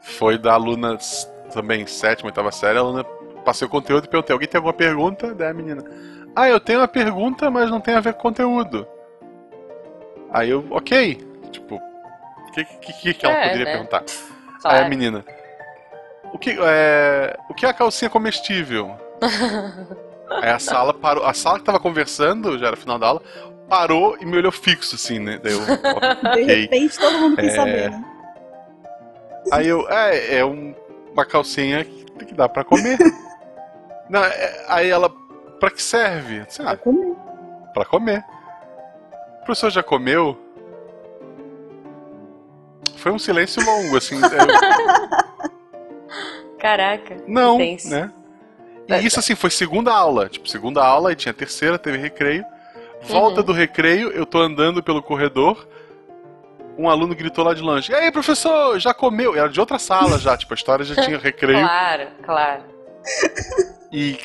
[0.00, 0.98] foi da aluna
[1.52, 3.04] também sétima, oitava série, a aluna
[3.44, 5.32] passei o conteúdo e perguntei: alguém tem alguma pergunta?
[5.32, 5.84] Daí a menina:
[6.36, 8.86] Ah, eu tenho uma pergunta, mas não tem a ver com conteúdo.
[10.30, 11.14] Aí eu, ok.
[11.50, 13.70] Tipo, o que, que, que, ela É, poderia né?
[13.72, 14.02] perguntar?
[14.60, 14.76] Claro.
[14.78, 15.24] Aí a menina:
[16.32, 18.94] O que é, o que é a calcinha comestível?
[20.42, 21.24] Aí a sala parou.
[21.24, 23.22] A sala que tava conversando, já era final da aula,
[23.68, 25.40] parou e me olhou fixo, assim, né?
[25.42, 26.60] Daí eu, De ok.
[26.62, 27.56] repente todo mundo quis É.
[27.56, 28.04] saber, né?
[29.52, 30.74] Aí eu, é, é um-
[31.12, 32.98] uma calcinha que, que dá pra comer.
[34.10, 35.10] Não, é- aí ela,
[35.60, 36.38] pra que serve?
[36.38, 37.14] Eu disse, Pra comer.
[37.74, 38.24] pra comer.
[39.42, 40.38] O professor já comeu?
[42.96, 44.16] Foi um silêncio longo, assim.
[44.16, 44.20] eu-
[46.58, 47.16] Caraca.
[47.26, 47.90] não, tenso.
[47.90, 48.10] né?
[48.88, 50.28] E isso, assim, foi segunda aula.
[50.28, 52.44] Tipo, segunda aula, e tinha terceira, teve recreio.
[53.02, 53.46] Volta Uhum.
[53.46, 55.68] do recreio, eu tô andando pelo corredor.
[56.78, 59.36] Um aluno gritou lá de longe: E aí, professor, já comeu?
[59.36, 61.58] Era de outra sala já, tipo, a história já tinha recreio.
[61.66, 62.62] Claro, claro.
[63.92, 64.18] E,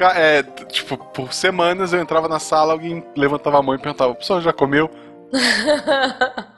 [0.00, 4.40] é, tipo, por semanas eu entrava na sala, alguém levantava a mão e perguntava: professor,
[4.40, 4.90] já comeu?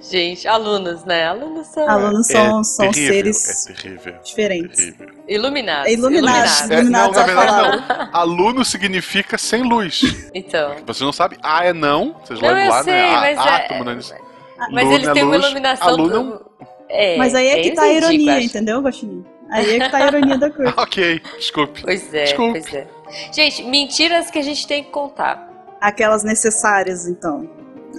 [0.00, 1.26] Gente, alunos, né?
[1.26, 4.14] Alunos são Alunos são, é são terrível, seres É terrível.
[4.22, 4.76] diferentes.
[4.76, 5.08] terrível.
[5.26, 5.86] iluminados.
[5.88, 6.60] É iluminados.
[6.70, 8.08] É, Iluminados não, é na verdade, não.
[8.20, 10.30] Aluno significa sem luz.
[10.32, 10.76] Então.
[10.86, 11.36] Você não sabe?
[11.42, 12.14] A é não.
[12.24, 13.10] Vocês Não, lá, sei, né?
[13.16, 13.98] mas A, é- átomo, né?
[14.70, 15.88] Mas Luna eles é têm uma iluminação.
[15.88, 16.48] aluno- do-
[16.88, 18.46] É, Mas aí é que tá a ironia, acho.
[18.46, 19.26] entendeu, Gostinho?
[19.50, 20.74] Aí é que tá a ironia da coisa.
[20.76, 21.82] Ok, desculpe.
[21.82, 22.60] Pois é, Desculpe.
[22.60, 22.86] pois é.
[23.32, 25.48] Gente, mentiras que a gente tem que contar.
[25.80, 27.48] Aquelas necessárias, então.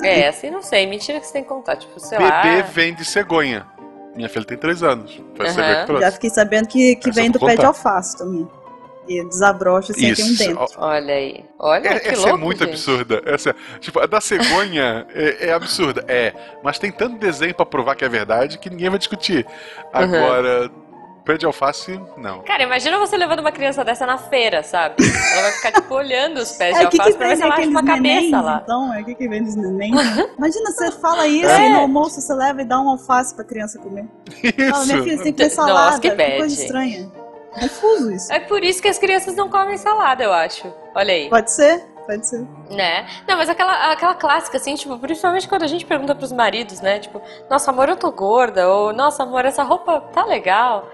[0.03, 0.85] É, assim, não sei.
[0.85, 1.75] Mentira que você tem que contar.
[1.77, 2.61] Tipo, sei Bebê lá.
[2.61, 3.65] vem de cegonha.
[4.15, 5.21] Minha filha tem 3 anos.
[5.35, 6.03] Foi a cegonha que trouxe.
[6.05, 7.67] Já fiquei sabendo que, que Essa vem do pé de contar.
[7.69, 8.47] alface também.
[9.07, 10.37] E desabrocha sem ter um Isso.
[10.55, 10.73] dente.
[10.77, 11.43] Olha aí.
[11.57, 12.69] Olha É, que essa louco, é muito gente.
[12.69, 13.21] absurda.
[13.25, 16.03] Essa, tipo, a da cegonha é, é absurda.
[16.07, 16.33] É,
[16.63, 19.47] mas tem tanto desenho pra provar que é verdade que ninguém vai discutir.
[19.91, 20.69] Agora,
[21.29, 22.39] pé de alface, não.
[22.41, 24.95] Cara, imagina você levando uma criança dessa na feira, sabe?
[25.33, 27.35] Ela vai ficar, tipo, olhando os pés É, de o que, que alface pra ver
[27.35, 28.61] vem se ela acha uma cabeça nenéns, lá.
[28.63, 28.93] então?
[28.95, 29.91] É o que, que vem dos nenéns?
[30.37, 31.67] Imagina, você fala isso É.
[31.67, 34.07] e no almoço você leva e dá um alface pra criança comer.
[34.71, 35.23] Fala, minha filha, Isso.
[35.23, 35.99] você tem que Nossa, salada.
[35.99, 37.11] que que, bad, coisa estranha.
[37.59, 38.33] Confuso isso.
[38.33, 40.71] É por isso que as crianças não comem salada, eu acho.
[40.95, 41.29] Olha aí.
[41.29, 41.83] Pode ser?
[42.07, 42.47] Pode ser.
[42.71, 43.07] Né?
[43.27, 46.97] Não, mas aquela, aquela clássica, assim, tipo, principalmente quando a gente pergunta pros maridos, né?
[46.97, 48.67] Tipo, nossa, amor, eu tô gorda.
[48.67, 50.87] Ou, nossa, amor, essa roupa tá legal.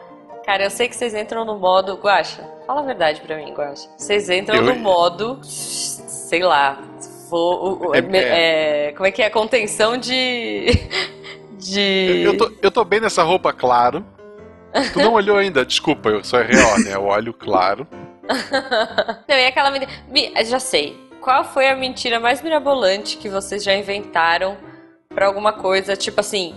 [0.46, 1.96] Cara, eu sei que vocês entram no modo.
[1.96, 3.90] Guaxa, fala a verdade pra mim, Guaxa.
[3.98, 5.40] Vocês entram Eu- no modo.
[5.44, 6.80] Sei lá.
[7.30, 9.30] Vou, o- É- me- é, como é que é?
[9.30, 10.68] Contenção de.
[11.58, 12.22] De.
[12.24, 14.06] Eu tô, eu tô bem nessa roupa, claro.
[14.94, 16.94] Tu não olhou ainda, desculpa, eu sou real, né?
[16.94, 17.88] Eu olho claro.
[19.28, 19.90] Não, e aquela mentira.
[20.44, 20.96] Já sei.
[21.22, 24.58] Qual foi a mentira mais mirabolante que vocês já inventaram
[25.10, 25.96] pra alguma coisa?
[25.96, 26.54] Tipo assim,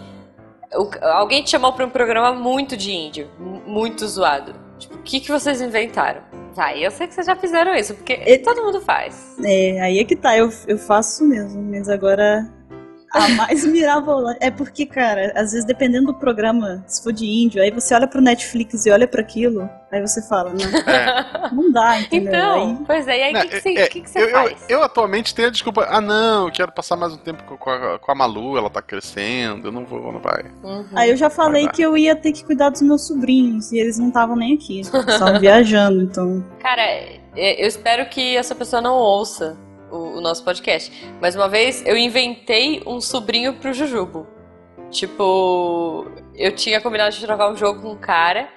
[0.74, 3.30] o- alguém te chamou pra um programa muito de índio,
[3.78, 4.52] muito zoado.
[4.76, 6.20] Tipo, o que, que vocês inventaram?
[6.52, 9.36] Vai, eu sei que vocês já fizeram isso, porque todo mundo faz.
[9.44, 12.48] É, aí é que tá, eu, eu faço mesmo, mas agora
[13.12, 14.38] a mais mirabolante.
[14.40, 18.06] É porque, cara, às vezes dependendo do programa, se for de índio, aí você olha
[18.06, 21.50] pro Netflix e olha pra aquilo, aí você fala, não, É.
[21.52, 22.32] não dá, entendeu?
[22.32, 24.32] Então, pois é, e aí o que, que você, é, que que você eu, eu,
[24.32, 24.64] faz?
[24.68, 25.86] eu atualmente tenho a desculpa.
[25.88, 28.70] Ah, não, eu quero passar mais um tempo com, com a, com a Malu, ela
[28.70, 30.44] tá crescendo, eu não vou, não vai.
[30.62, 30.86] Uhum.
[30.94, 33.78] Aí eu já falei Vai que eu ia ter que cuidar dos meus sobrinhos, e
[33.78, 36.44] eles não estavam nem aqui, estavam viajando, então.
[36.60, 39.56] Cara, é, eu espero que essa pessoa não ouça
[39.90, 40.92] o, o nosso podcast.
[41.20, 44.26] Mas uma vez eu inventei um sobrinho pro Jujubo.
[44.90, 48.48] Tipo, eu tinha combinado de jogar um jogo com um cara.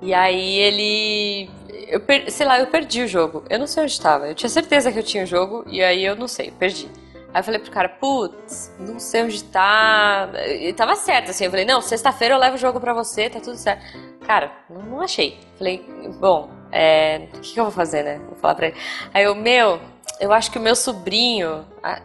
[0.00, 1.50] E aí ele.
[1.88, 3.44] Eu per- sei lá, eu perdi o jogo.
[3.48, 4.28] Eu não sei onde estava.
[4.28, 5.64] Eu tinha certeza que eu tinha o jogo.
[5.68, 6.88] E aí eu não sei, perdi.
[7.34, 10.30] Aí eu falei pro cara, putz, não sei onde tá.
[10.46, 11.44] E tava certo, assim.
[11.44, 13.82] Eu falei, não, sexta-feira eu levo o jogo pra você, tá tudo certo.
[14.26, 15.38] Cara, não, achei.
[15.58, 15.84] Falei,
[16.18, 18.20] bom, é, o que, que eu vou fazer, né?
[18.26, 18.76] Vou falar pra ele.
[19.12, 19.80] Aí eu, meu,
[20.20, 21.64] eu acho que o meu sobrinho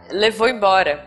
[0.10, 1.06] levou embora.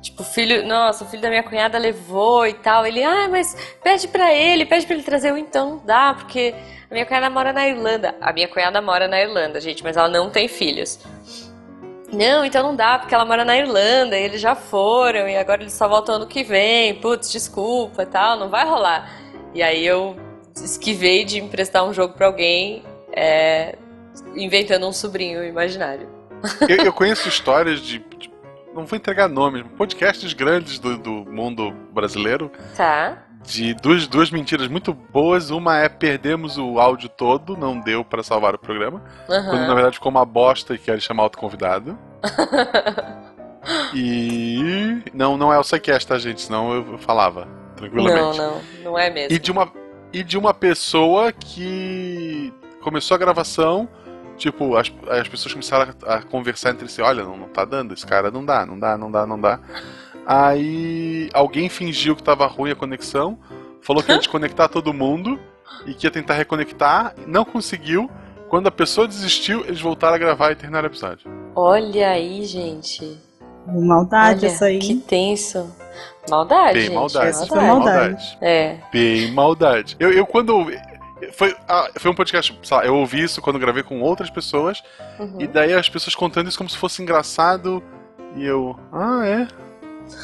[0.00, 2.84] Tipo, o filho, nossa, o filho da minha cunhada levou e tal.
[2.84, 5.30] Ele, ah, mas pede pra ele, pede pra ele trazer.
[5.30, 6.54] Eu, então, não dá, porque
[6.90, 8.14] a minha cunhada mora na Irlanda.
[8.20, 10.98] A minha cunhada mora na Irlanda, gente, mas ela não tem filhos.
[12.12, 15.62] Não, então não dá, porque ela mora na Irlanda e eles já foram e agora
[15.62, 16.94] eles só voltam ano que vem.
[16.96, 19.08] Putz, desculpa tal, não vai rolar.
[19.54, 20.16] E aí eu
[20.56, 23.76] esquivei de emprestar um jogo pra alguém, é,
[24.34, 26.21] inventando um sobrinho imaginário.
[26.68, 28.30] Eu, eu conheço histórias de, de-
[28.74, 33.18] Não vou entregar nomes, podcasts grandes do, do mundo brasileiro Tá?
[33.44, 35.50] de duas, duas mentiras muito boas.
[35.50, 39.02] Uma é perdemos o áudio todo, não deu pra salvar o programa.
[39.26, 41.98] Quando na verdade ficou uma bosta e querem chamar outro convidado.
[43.94, 45.02] E.
[45.14, 46.40] Não, não é o SciCast, tá, gente?
[46.40, 48.38] Senão eu falava, Não, tranquilamente.
[48.38, 49.34] não, não é mesmo.
[49.34, 49.72] E de uma.
[50.12, 53.88] E de uma pessoa que começou a gravação,
[54.36, 57.94] tipo, as, as pessoas começaram a, a conversar entre si, olha, não, não tá dando,
[57.94, 59.60] esse cara não dá, não dá, não dá, não dá.
[60.26, 63.38] Aí alguém fingiu que tava ruim a conexão,
[63.80, 65.38] falou que ia desconectar todo mundo
[65.86, 68.10] e que ia tentar reconectar, não conseguiu.
[68.48, 71.30] Quando a pessoa desistiu, eles voltaram a gravar e terminaram o episódio.
[71.56, 73.18] Olha aí, gente.
[73.66, 74.78] Maldade Olha, essa aí.
[74.78, 75.74] Que tenso.
[76.28, 76.94] Maldade, Bem gente.
[76.94, 77.26] maldade.
[77.28, 78.38] Essa foi maldade.
[78.40, 78.76] É.
[78.92, 79.96] Bem maldade.
[79.98, 80.66] Eu, eu quando.
[81.32, 84.82] Foi, ah, foi um podcast, sei lá, eu ouvi isso quando gravei com outras pessoas,
[85.18, 85.36] Uhum.
[85.40, 87.82] e daí as pessoas contando isso como se fosse engraçado,
[88.36, 88.78] e eu.
[88.92, 89.48] Ah, é?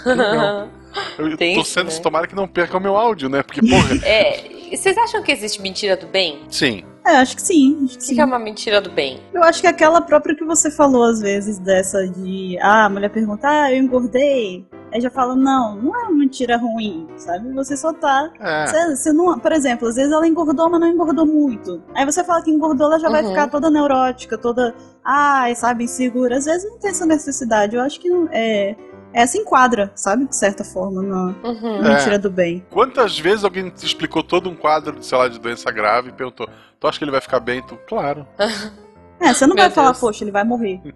[0.08, 0.68] Legal.
[1.18, 1.98] Eu Tem tô isso, sendo né?
[2.00, 3.42] tomara que não perca o meu áudio, né?
[3.42, 3.88] Porque, porra.
[4.04, 4.42] É,
[4.74, 6.40] vocês acham que existe mentira do bem?
[6.50, 6.82] sim.
[7.06, 7.84] É, acho que sim.
[7.86, 8.14] Acho que sim.
[8.16, 9.18] que é uma mentira do bem?
[9.32, 12.58] Eu acho que aquela própria que você falou às vezes, dessa de.
[12.60, 14.66] Ah, a mulher pergunta, ah, eu engordei.
[14.92, 17.52] Aí já fala, não, não é uma mentira ruim, sabe?
[17.52, 18.30] Você só tá.
[18.40, 18.66] É.
[18.66, 21.82] Você, você não, por exemplo, às vezes ela engordou, mas não engordou muito.
[21.94, 23.28] Aí você fala que engordou, ela já vai Uhum.
[23.30, 24.74] ficar toda neurótica, toda.
[25.04, 26.36] Ai, sabe, insegura.
[26.38, 27.76] Às vezes não tem essa necessidade.
[27.76, 28.76] Eu acho que não- é.
[29.10, 31.80] Essa enquadra, sabe, de certa forma, na Uhum.
[31.82, 31.94] na É.
[31.96, 32.64] mentira do bem.
[32.70, 36.46] Quantas vezes alguém te explicou todo um quadro, sei lá, de doença grave e perguntou:
[36.78, 37.62] Tu acha que ele vai ficar bem?
[37.62, 38.26] Tu, claro.
[39.20, 40.00] É, você não Meu vai falar, Deus.
[40.00, 40.80] poxa, ele vai morrer.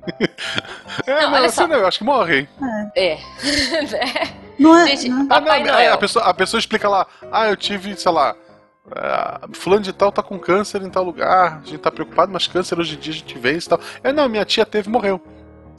[1.06, 1.66] É, Não, você só.
[1.66, 2.46] não, eu acho que morre.
[2.94, 3.18] É.
[4.58, 4.86] Não é.
[4.88, 5.26] Gente, né?
[5.28, 5.76] Papai não, Noel.
[5.78, 8.36] aí a pessoa, a pessoa explica lá, ah, eu tive, sei lá,
[8.94, 12.46] é, fulano de tal tá com câncer em tal lugar, a gente tá preocupado, mas
[12.46, 13.80] câncer hoje em dia a gente vence e tal.
[14.04, 15.20] É, não, minha tia teve e morreu.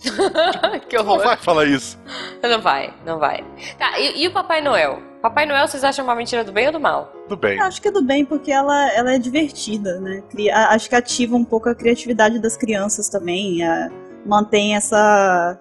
[0.90, 1.24] que Não horror.
[1.24, 1.98] vai falar isso.
[2.42, 3.44] Não vai, não vai.
[3.78, 5.00] Tá, e, e o Papai Noel?
[5.22, 7.06] Papai Noel, vocês acham uma mentira do bem ou do mal?
[7.30, 7.58] Tudo bem.
[7.58, 10.22] Eu acho que é do bem porque ela, ela é divertida, né?
[10.30, 13.64] Cria- acho que ativa um pouco a criatividade das crianças também.
[13.64, 13.90] a-
[14.26, 15.60] mantém essa,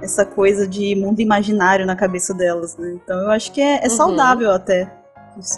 [0.00, 2.92] essa coisa de mundo imaginário na cabeça delas, né?
[3.02, 3.90] Então eu acho que é, é Uhum.
[3.90, 4.88] saudável até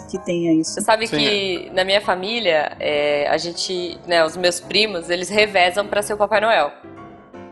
[0.09, 0.73] que- tenha isso.
[0.73, 1.17] Você sabe Sim.
[1.17, 6.13] que na minha família, é, a gente, né, os meus primos, eles revezam pra ser
[6.13, 6.71] o Papai Noel.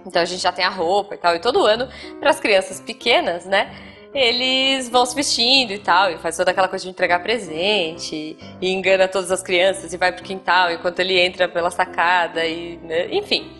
[0.05, 1.87] Então a gente já tem a roupa e tal, e todo ano,
[2.19, 3.71] para as crianças pequenas, né,
[4.13, 8.69] eles vão se vestindo e tal, e faz toda aquela coisa de entregar presente, e
[8.71, 13.13] engana todas as crianças e vai pro quintal enquanto ele entra pela sacada, e, né,
[13.13, 13.51] enfim.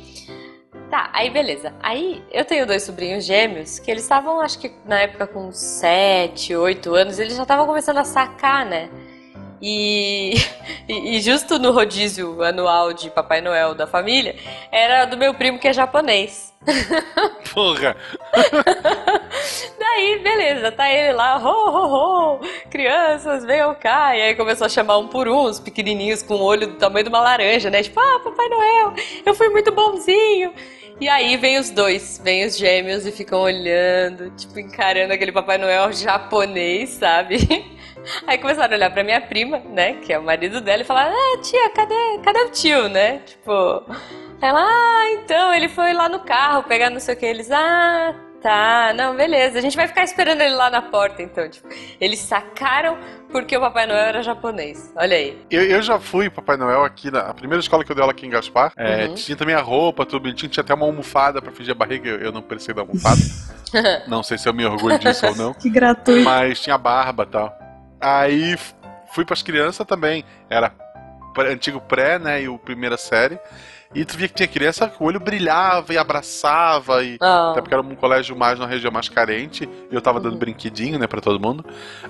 [0.90, 1.74] Tá, aí beleza.
[1.82, 6.56] Aí eu tenho dois sobrinhos gêmeos que eles estavam, acho que na época com 7,
[6.56, 8.90] 8 anos, eles já estavam começando a sacar, né?
[10.88, 14.36] E, e, justo no rodízio anual de Papai Noel da família,
[14.72, 16.54] era do meu primo que é japonês.
[17.54, 17.96] Porra.
[19.80, 22.40] Daí, beleza, tá ele lá, ho, ho, ho,
[22.70, 24.16] crianças, venham cá.
[24.16, 27.04] E aí começou a chamar um por um, os pequenininhos com o olho do tamanho
[27.04, 27.82] de uma laranja, né?
[27.82, 28.94] Tipo, ah, Papai Noel,
[29.26, 30.54] eu fui muito bonzinho.
[31.00, 35.58] E aí vem os dois, vem os gêmeos e ficam olhando, tipo, encarando aquele Papai
[35.58, 37.38] Noel japonês, sabe?
[38.28, 41.10] Aí começaram a olhar pra minha prima, né, que é o marido dela, e falar,
[41.10, 43.20] ah, tia, cadê, cadê o tio, né?
[43.20, 43.84] Tipo,
[44.42, 47.26] ela, ah, então, ele foi lá no carro pegar não sei o que.
[47.26, 49.58] Eles, ah, tá, não, beleza.
[49.58, 51.50] A gente vai ficar esperando ele lá na porta, então.
[51.50, 51.68] Tipo,
[52.00, 52.98] eles sacaram
[53.32, 54.94] porque o Papai Noel era japonês.
[54.96, 55.38] Olha aí.
[55.50, 58.12] Eu, eu já fui Papai Noel aqui na a primeira escola que eu dei aula
[58.12, 58.72] aqui em Gaspar.
[58.78, 59.16] É, Uhum.
[59.16, 62.10] Tinha também a roupa, tudo bonitinho, tinha até uma almofada pra fingir a barriga.
[62.10, 63.20] Eu, eu não precisei da almofada.
[64.08, 65.54] não sei se eu me orgulho disso ou não.
[65.54, 66.24] Que gratuito.
[66.24, 67.65] Mas tinha barba e tal.
[68.06, 68.56] Aí
[69.08, 70.24] fui pras crianças também.
[70.48, 70.72] Era
[71.40, 72.44] antigo pré, né?
[72.44, 73.40] E o primeira série.
[73.94, 77.02] E tu via que tinha criança que o olho brilhava e abraçava.
[77.04, 79.70] E, Ah, até porque era um colégio mais na região mais carente.
[79.90, 80.40] E eu tava dando Uhum.
[80.40, 81.64] brinquedinho, né, pra todo mundo.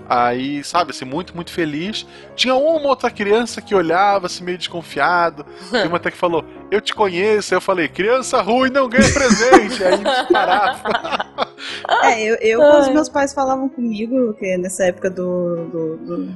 [0.10, 2.06] Aí, sabe, assim, muito, muito feliz.
[2.36, 5.46] Tinha uma outra criança que olhava, assim, meio desconfiado.
[5.72, 7.54] Tem uma até que falou, eu te conheço.
[7.54, 9.84] Aí eu falei, criança ruim não ganha presente.
[9.84, 10.82] Aí eles paravam.
[12.04, 16.36] É, eu, eu quando os meus pais falavam comigo, que nessa época do, do, do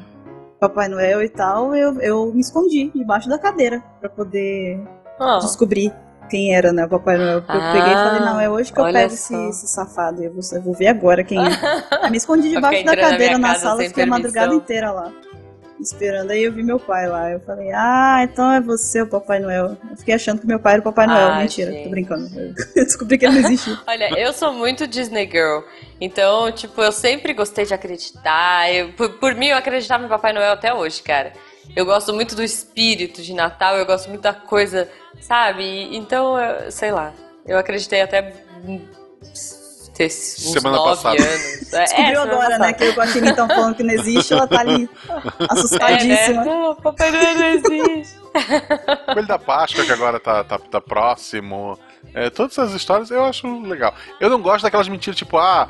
[0.60, 4.80] Papai Noel e tal, eu, eu me escondi debaixo da cadeira pra poder
[5.20, 5.39] ah.
[5.39, 5.93] descobrir
[6.30, 7.38] quem era, né, o Papai Noel.
[7.39, 10.24] Eu Ah, peguei e falei, não, é hoje que eu pego esse, esse safado.
[10.24, 11.49] Eu vou, eu vou ver agora quem é.
[12.09, 14.63] Me escondi debaixo da na cadeira na casa sala, fiquei a madrugada permissão.
[14.63, 15.11] inteira lá.
[15.82, 17.32] Esperando, aí eu vi meu pai lá.
[17.32, 19.78] Eu falei, ah, então é você o Papai Noel.
[19.89, 21.36] Eu fiquei achando que meu pai era o Papai Noel.
[21.36, 21.84] Mentira, gente.
[21.86, 22.30] tô brincando.
[22.76, 23.78] Eu descobri que ele não existia.
[23.88, 25.61] Olha, eu sou muito Disney Girl.
[26.01, 28.70] Então, tipo, eu sempre gostei de acreditar.
[28.74, 31.32] Eu- por, por mim, eu acreditava em Papai Noel até hoje, cara.
[31.76, 34.89] Eu gosto muito do espírito de Natal, eu gosto muito da coisa,
[35.22, 35.95] sabe?
[35.95, 37.13] Então, eu- sei lá.
[37.45, 38.22] Eu acreditei até
[39.95, 41.15] ter uns Semana nove passada.
[41.22, 41.74] anos.
[41.74, 42.57] É, Descobriu semana agora, né?
[42.57, 42.74] passada.
[42.74, 45.47] Que eu com a Tina estão falando que não existe, ela tá ali É, né?
[45.49, 46.45] assustadíssima.
[46.45, 48.20] Não, Papai Noel não existe.
[48.20, 51.78] O Coelho da Páscoa, que agora tá, tá, tá próximo.
[52.14, 53.93] É, todas essas histórias eu acho legal.
[54.20, 55.70] Eu não gosto daquelas mentiras tipo, ah,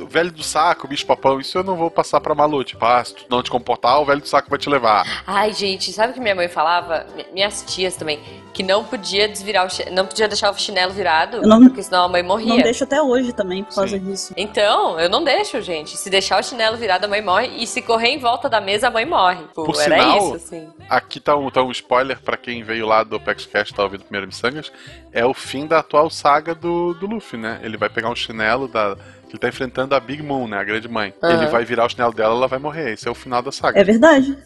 [0.00, 2.62] o velho do saco, bicho papão, isso eu não vou passar pra Malu.
[2.64, 5.22] Tipo, ah, se tu não te comportar, o velho do saco vai te levar.
[5.26, 7.06] Ai, gente, sabe o que minha mãe falava?
[7.32, 8.20] Minhas tias também.
[8.52, 12.08] Que não podia desvirar o não podia deixar o chinelo virado, não, porque senão a
[12.08, 12.48] mãe morria.
[12.48, 14.04] Não deixo até hoje também por causa Sim.
[14.04, 14.34] disso.
[14.36, 15.96] Então, eu não deixo, gente.
[15.96, 17.46] Se deixar o chinelo virado, a mãe morre.
[17.58, 19.44] E se correr em volta da mesa, a mãe morre.
[19.54, 20.68] Pô, por era sinal, isso, assim.
[20.88, 24.26] Aqui tá um, tá um spoiler pra quem veio lá do PaxCast, tá ouvindo primeiro
[24.26, 24.72] Missangas.
[25.12, 27.60] É o fim da atual saga do, do Luffy, né?
[27.62, 28.96] Ele vai pegar um chinelo da
[29.30, 30.58] ele tá enfrentando a Big Moon, né?
[30.58, 31.14] A grande mãe.
[31.22, 31.30] Uhum.
[31.30, 32.94] Ele vai virar o chinelo dela, ela vai morrer.
[32.94, 33.78] Esse é o final da saga.
[33.80, 34.36] É verdade.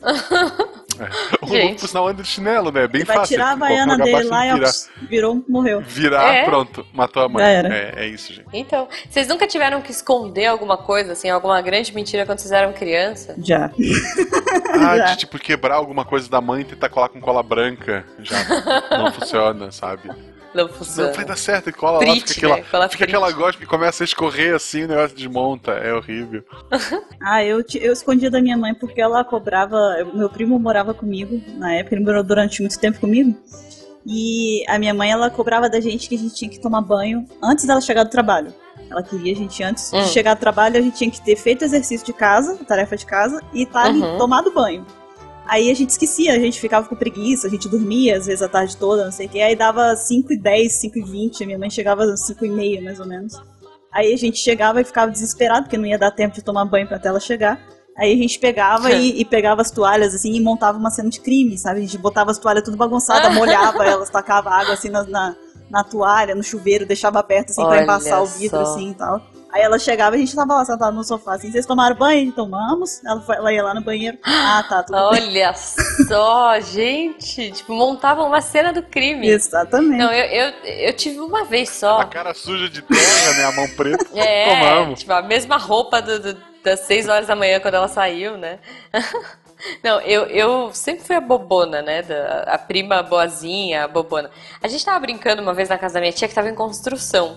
[1.01, 1.09] É.
[1.45, 1.81] O Gente.
[1.81, 2.87] por sinal, anda de chinelo, né?
[2.87, 3.21] Bem ele fácil.
[3.21, 5.81] Vai tirar a baiana dele lá e virou, morreu.
[5.81, 6.45] Virar, é.
[6.45, 7.45] pronto, matou a mãe.
[7.45, 8.47] É, é isso, gente.
[8.53, 12.73] Então, vocês nunca tiveram que esconder alguma coisa, assim, alguma grande mentira quando vocês eram
[12.73, 13.35] criança?
[13.39, 13.71] Já.
[14.77, 15.05] Ah, Já.
[15.07, 18.05] de tipo quebrar alguma coisa da mãe e tentar colar com cola branca.
[18.21, 18.37] Já
[18.91, 20.11] não funciona, sabe?
[20.55, 21.09] Não funciona.
[21.09, 22.65] Não vai dar certo, e cola lá, fica, aquela, né?
[22.71, 25.73] cola fica aquela gosta que começa a escorrer assim, o negócio desmonta.
[25.73, 26.45] É horrível.
[27.21, 29.77] ah, eu, eu escondia da minha mãe porque ela cobrava.
[30.15, 33.37] Meu primo morava comigo na época, ele morou durante muito tempo comigo.
[34.07, 37.27] E a minha mãe, ela cobrava da gente que a gente tinha que tomar banho
[37.43, 38.53] antes dela chegar do trabalho.
[38.91, 40.03] Ela queria a gente, antes hum.
[40.03, 43.07] de chegar do trabalho, a gente tinha que ter feito exercício de casa, tarefa de
[43.07, 44.19] casa, e estar tá uhum.
[44.19, 44.87] tomado banho.
[45.47, 48.49] Aí a gente esquecia, a gente ficava com preguiça, a gente dormia às vezes a
[48.49, 49.41] tarde toda, não sei o que.
[49.41, 52.83] Aí dava 5 e 10, 5 e 20, minha mãe chegava às 5 e meia,
[52.83, 53.35] mais ou menos.
[53.93, 56.89] Aí a gente chegava e ficava desesperado, porque não ia dar tempo de tomar banho
[56.89, 57.61] pra ela chegar.
[57.97, 61.21] Aí a gente pegava e, e, pegava as toalhas, assim, e montava uma cena de
[61.21, 61.79] crime, sabe?
[61.79, 65.37] A gente botava as toalhas tudo bagunçadas, molhava elas, tacava água, assim, na, na,
[65.71, 68.73] na, toalha, no chuveiro, deixava perto, assim, Olha pra embaçar o vidro, só.
[68.73, 69.21] assim, e tal.
[69.55, 72.33] Aí ela chegava e a gente tava lá sentado no sofá assim, vocês tomaram banho?
[72.33, 73.01] Tomamos.
[73.05, 74.19] Ela, foi, ela ia lá no banheiro.
[74.25, 75.55] Ah, tá, tudo Olha bem.
[76.09, 77.53] só, gente.
[77.53, 79.29] Tipo, montavam uma cena do crime.
[79.29, 79.97] Exatamente.
[79.97, 82.01] Não, eu, eu, eu tive uma vez só.
[82.01, 83.45] A cara suja de terra, né?
[83.45, 84.05] A mão preta.
[84.17, 85.01] É, Tomamos.
[85.01, 88.59] tipo, a mesma roupa do, do, das 6 horas da manhã quando ela saiu, né?
[89.85, 92.03] Não, eu, eu sempre fui a bobona, né?
[92.03, 94.31] Da, a prima boazinha, a bobona.
[94.61, 97.37] A gente tava brincando uma vez na casa da minha tia que tava em construção.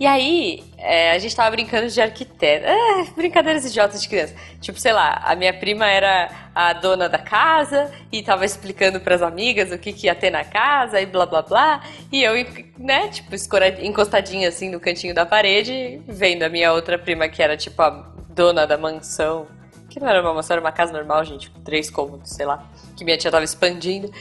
[0.00, 2.64] E aí, é, a gente tava brincando de arquiteto.
[2.66, 4.34] É, brincadeiras idiotas de criança.
[4.60, 9.16] Tipo, sei lá, a minha prima era a dona da casa e tava explicando para
[9.16, 11.82] as amigas o que, que ia ter na casa e blá blá blá.
[12.12, 12.34] E eu,
[12.78, 13.34] né, tipo,
[13.82, 17.90] encostadinha assim no cantinho da parede, vendo a minha outra prima que era tipo a
[18.28, 19.48] dona da mansão.
[19.90, 22.64] Que não era uma mansão, era uma casa normal, gente, com três cômodos, sei lá.
[22.96, 24.12] Que minha tia tava expandindo.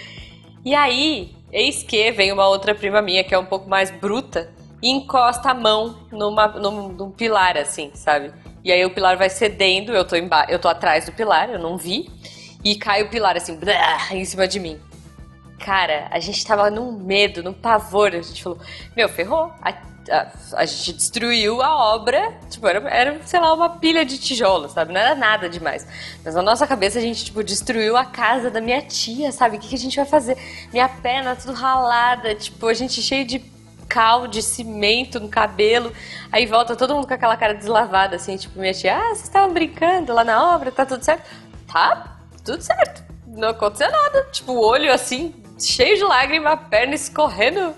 [0.65, 4.56] E aí, eis que vem uma outra prima minha que é um pouco mais bruta
[4.81, 8.31] e encosta a mão numa, num, num pilar, assim, sabe?
[8.63, 10.15] E aí o pilar vai cedendo, eu tô,
[10.49, 12.09] eu tô atrás do pilar, eu não vi,
[12.63, 14.79] e cai o pilar assim, blá, em cima de mim.
[15.59, 18.59] Cara, a gente tava num medo, num pavor, a gente falou,
[18.95, 19.51] meu, ferrou.
[19.61, 19.73] A,
[20.09, 24.71] a, a gente destruiu a obra, tipo, era, era, sei lá, uma pilha de tijolos,
[24.73, 24.93] sabe?
[24.93, 25.87] Não era nada demais.
[26.23, 29.57] Mas na nossa cabeça a gente, tipo, destruiu a casa da minha tia, sabe?
[29.57, 30.37] O que, que a gente vai fazer?
[30.71, 33.39] Minha perna tudo ralada, tipo, a gente cheio de
[33.87, 35.91] cal de cimento no cabelo.
[36.31, 39.53] Aí volta todo mundo com aquela cara deslavada, assim, tipo, minha tia, ah, vocês estavam
[39.53, 41.23] brincando lá na obra, tá tudo certo?
[41.71, 43.03] Tá, tudo certo.
[43.27, 44.27] Não aconteceu nada.
[44.31, 47.73] Tipo, o olho assim, cheio de lágrima, a perna escorrendo,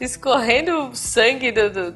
[0.00, 1.94] escorrendo sangue do, do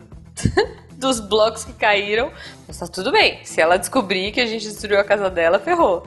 [0.96, 2.30] dos blocos que caíram.
[2.66, 3.40] Mas tá tudo bem.
[3.44, 6.06] Se ela descobrir que a gente destruiu a casa dela, ferrou.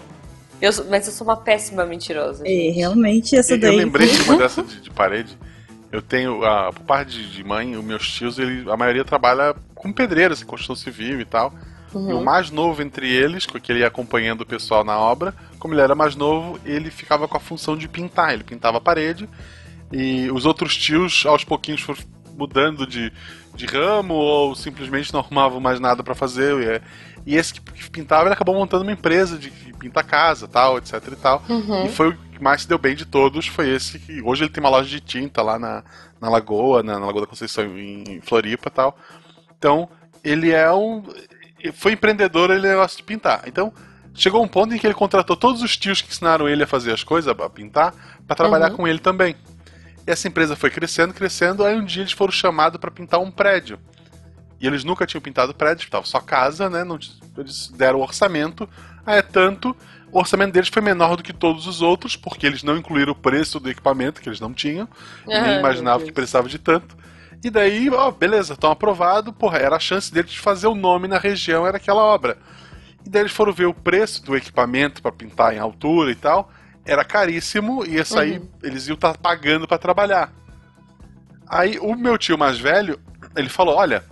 [0.60, 2.43] Eu, mas eu sou uma péssima mentirosa.
[2.45, 3.72] É, realmente, essa daí.
[3.72, 5.38] Eu lembrei de uma dessa de, de parede
[5.98, 9.91] eu tenho, a, por parte de mãe, os meus tios, ele, a maioria trabalha com
[9.91, 11.52] pedreiros, em construção civil e tal.
[11.93, 12.10] Uhum.
[12.12, 15.74] E o mais novo entre eles, que ele ia acompanhando o pessoal na obra, como
[15.74, 18.34] ele era mais novo, ele ficava com a função de pintar.
[18.34, 19.28] Ele pintava a parede
[19.91, 22.00] e os outros tios, aos pouquinhos, foram
[22.38, 23.12] mudando de,
[23.56, 26.62] de ramo ou simplesmente não arrumavam mais nada para fazer.
[26.62, 26.82] E, é,
[27.26, 31.43] esse que pintava, ele acabou montando uma empresa de pinta casa, tal, etc e tal.
[31.50, 31.86] Uhum.
[31.86, 34.51] E foi o que mais se deu bem de todos, foi esse que hoje ele
[34.51, 35.83] tem uma loja de tinta lá na,
[36.21, 38.97] na Lagoa, na, na Lagoa da Conceição em Floripa, tal.
[39.57, 39.89] Então,
[40.23, 41.03] ele é um
[41.73, 43.43] foi empreendedor, ele gosta de pintar.
[43.47, 43.73] Então,
[44.13, 46.93] chegou um ponto em que ele contratou todos os tios que ensinaram ele a fazer
[46.93, 47.93] as coisas, a pintar,
[48.25, 48.77] para trabalhar uhum.
[48.77, 49.35] com ele também.
[50.05, 53.31] E essa empresa foi crescendo, crescendo, aí um dia eles foram chamados para pintar um
[53.31, 53.79] prédio.
[54.59, 56.83] E eles nunca tinham pintado prédio, estava só casa, né?
[56.83, 56.97] Não,
[57.38, 58.67] eles deram o orçamento.
[59.05, 59.75] Ah, é tanto.
[60.12, 63.16] O orçamento deles foi menor do que todos os outros, porque eles não incluíram o
[63.16, 64.88] preço do equipamento, que eles não tinham.
[65.30, 66.95] Ah, nem imaginavam que precisava de tanto.
[67.43, 69.34] E daí, ó, beleza, estão aprovado.
[69.34, 72.38] Porra, era a chance deles de fazer o nome na região, era aquela obra.
[73.05, 76.49] E daí eles foram ver o preço do equipamento para pintar em altura e tal.
[76.86, 78.49] Era caríssimo, e essa aí uhum.
[78.64, 80.32] eles iam estar tá pagando para trabalhar.
[81.47, 82.99] Aí o meu tio mais velho,
[83.36, 84.03] ele falou: Olha,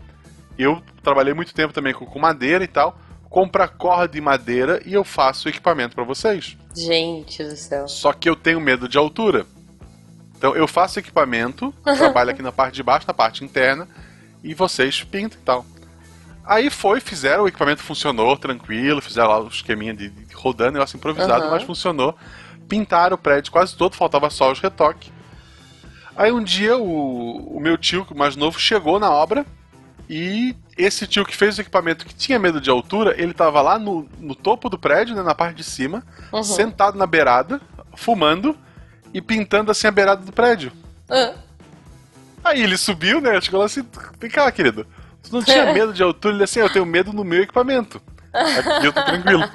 [0.58, 2.98] eu trabalhei muito tempo também com, com madeira e tal.
[3.36, 6.56] Compra corda e madeira e eu faço equipamento para vocês.
[6.74, 7.86] Gente do céu.
[7.86, 9.46] Só que eu tenho medo de altura.
[10.38, 13.90] Então eu faço equipamento, trabalho aqui na parte de baixo, na parte interna,
[14.42, 15.66] e vocês pintam e tal.
[16.46, 20.96] Aí foi, fizeram, o equipamento funcionou tranquilo, fizeram lá o esqueminha de, de rodando, negócio
[20.96, 21.52] improvisado, Aham.
[21.52, 22.16] mas funcionou.
[22.70, 25.12] Pintaram o prédio quase todo, faltava só os retoques.
[26.16, 29.46] Aí um dia o, o meu tio, o mais novo, chegou na obra
[30.10, 33.80] e esse tio que fez o equipamento que tinha medo de altura, ele tava lá
[33.80, 36.44] no, no topo do prédio, né, na parte de cima, Uhum.
[36.44, 37.62] sentado na beirada,
[37.96, 38.58] fumando
[39.14, 40.72] e pintando assim a beirada do prédio.
[41.10, 41.34] Ah,
[42.44, 43.40] Aí ele subiu, né?
[43.42, 43.84] Chegou lá assim,
[44.20, 44.86] vem cá, querido.
[45.24, 46.36] Tu não tinha medo de altura?
[46.36, 48.00] Ele assim, eu tenho medo no meu equipamento.
[48.32, 49.50] Aqui eu tô tranquilo.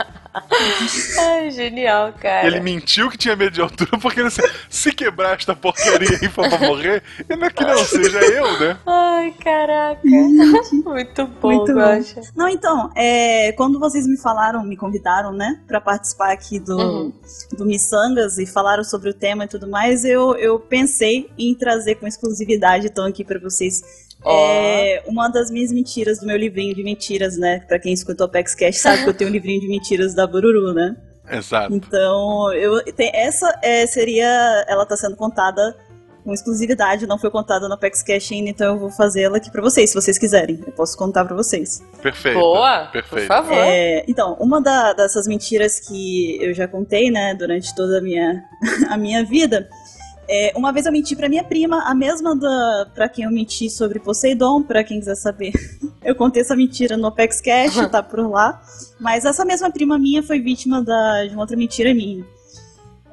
[1.18, 2.46] Ai, genial, cara.
[2.46, 4.30] Ele mentiu que tinha medo de altura porque ele
[4.68, 8.60] se quebrar esta porcaria aí for pra morrer, eu não é que não seja eu,
[8.60, 8.78] né?
[8.86, 10.00] Ai, caraca.
[10.04, 11.80] Muito bom, Muito bom.
[11.80, 12.20] Guaxa.
[12.36, 17.12] Não, então, é, quando vocês me falaram, me convidaram, né, pra participar aqui do, Uhum.
[17.56, 21.96] do Missangas e falaram sobre o tema e tudo mais, eu, eu pensei em trazer
[21.96, 23.82] com exclusividade, então, aqui pra vocês,
[24.24, 24.50] Ó.
[24.50, 28.28] é, uma das minhas mentiras do meu livrinho de mentiras, né, pra quem escutou o
[28.28, 30.94] Apex Cash sabe que eu tenho um livrinho de mentiras da Bururu, né.
[31.30, 31.72] Exato.
[31.74, 35.76] Então, eu, tem, essa é, seria, ela tá sendo contada
[36.24, 39.62] com exclusividade, não foi contada no Apex Cash ainda, então eu vou fazê-la aqui pra
[39.62, 41.82] vocês, se vocês quiserem, eu posso contar pra vocês.
[42.02, 42.38] Perfeito.
[42.38, 43.26] Boa, por Perfeito.
[43.26, 43.54] favor.
[43.56, 48.44] É, então, uma da- dessas mentiras que eu já contei, né, durante toda a minha,
[48.90, 49.66] a minha vida,
[50.32, 53.68] é, uma vez eu menti pra minha prima, a mesma da para quem eu menti
[53.68, 55.52] sobre Poseidon, pra quem quiser saber.
[56.02, 58.58] Eu contei essa mentira no Apex Cash, tá por lá.
[58.98, 62.24] Mas essa mesma prima minha foi vítima da, de uma outra mentira minha.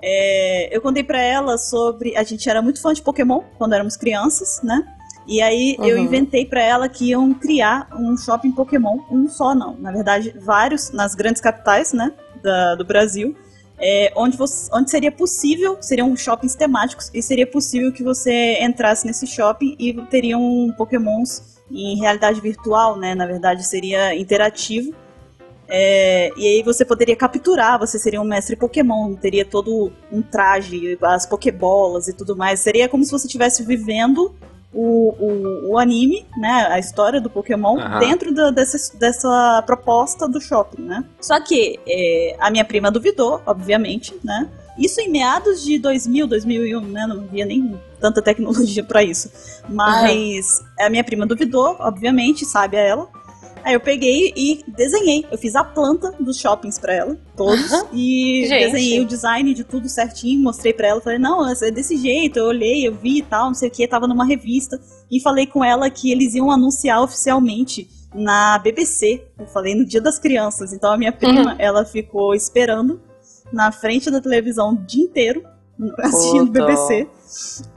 [0.01, 2.15] É, eu contei pra ela sobre.
[2.15, 4.87] A gente era muito fã de Pokémon quando éramos crianças, né?
[5.27, 6.03] E aí eu Uhum.
[6.03, 10.91] inventei pra ela que iam criar um shopping Pokémon, um só não, na verdade vários
[10.91, 13.35] nas grandes capitais, né, da- do Brasil,
[13.79, 19.05] é, onde, você- onde seria possível, seriam shoppings temáticos e seria possível que você entrasse
[19.05, 24.93] nesse shopping e teriam Pokémons em realidade virtual, né, na verdade seria interativo.
[25.69, 30.97] É, e aí você poderia capturar, você seria um mestre Pokémon, teria todo um traje,
[31.01, 32.61] as Pokébolas e tudo mais.
[32.61, 34.33] Seria como se você estivesse vivendo
[34.79, 37.97] o, o, o anime, né, a história do Pokémon, Aham.
[37.99, 41.03] dentro da- dessa, dessa proposta do shopping, né.
[41.19, 44.47] Só que é, a minha prima duvidou, obviamente, né.
[44.77, 49.31] Isso em meados de 2000, 2001, né, não havia nem tanta tecnologia pra isso.
[49.67, 53.07] Mas a minha prima duvidou, obviamente, sabe a ela.
[53.67, 55.25] Aí eu peguei e desenhei.
[55.29, 57.69] Eu fiz a planta dos shoppings pra ela, todos.
[57.91, 58.71] E Gente.
[58.71, 61.01] desenhei o design de tudo certinho, mostrei pra ela.
[61.01, 62.39] Falei, não, é desse jeito.
[62.39, 63.85] Eu olhei, eu vi e tal, não sei o que.
[63.85, 64.79] Tava numa revista.
[65.11, 69.21] E falei com ela que eles iam anunciar oficialmente na BBC.
[69.37, 70.71] Eu falei no Dia das Crianças.
[70.71, 73.01] Então a minha prima, ela ficou esperando
[73.51, 75.43] na frente da televisão o dia inteiro,
[75.99, 76.65] assistindo Puta.
[76.65, 77.07] BBC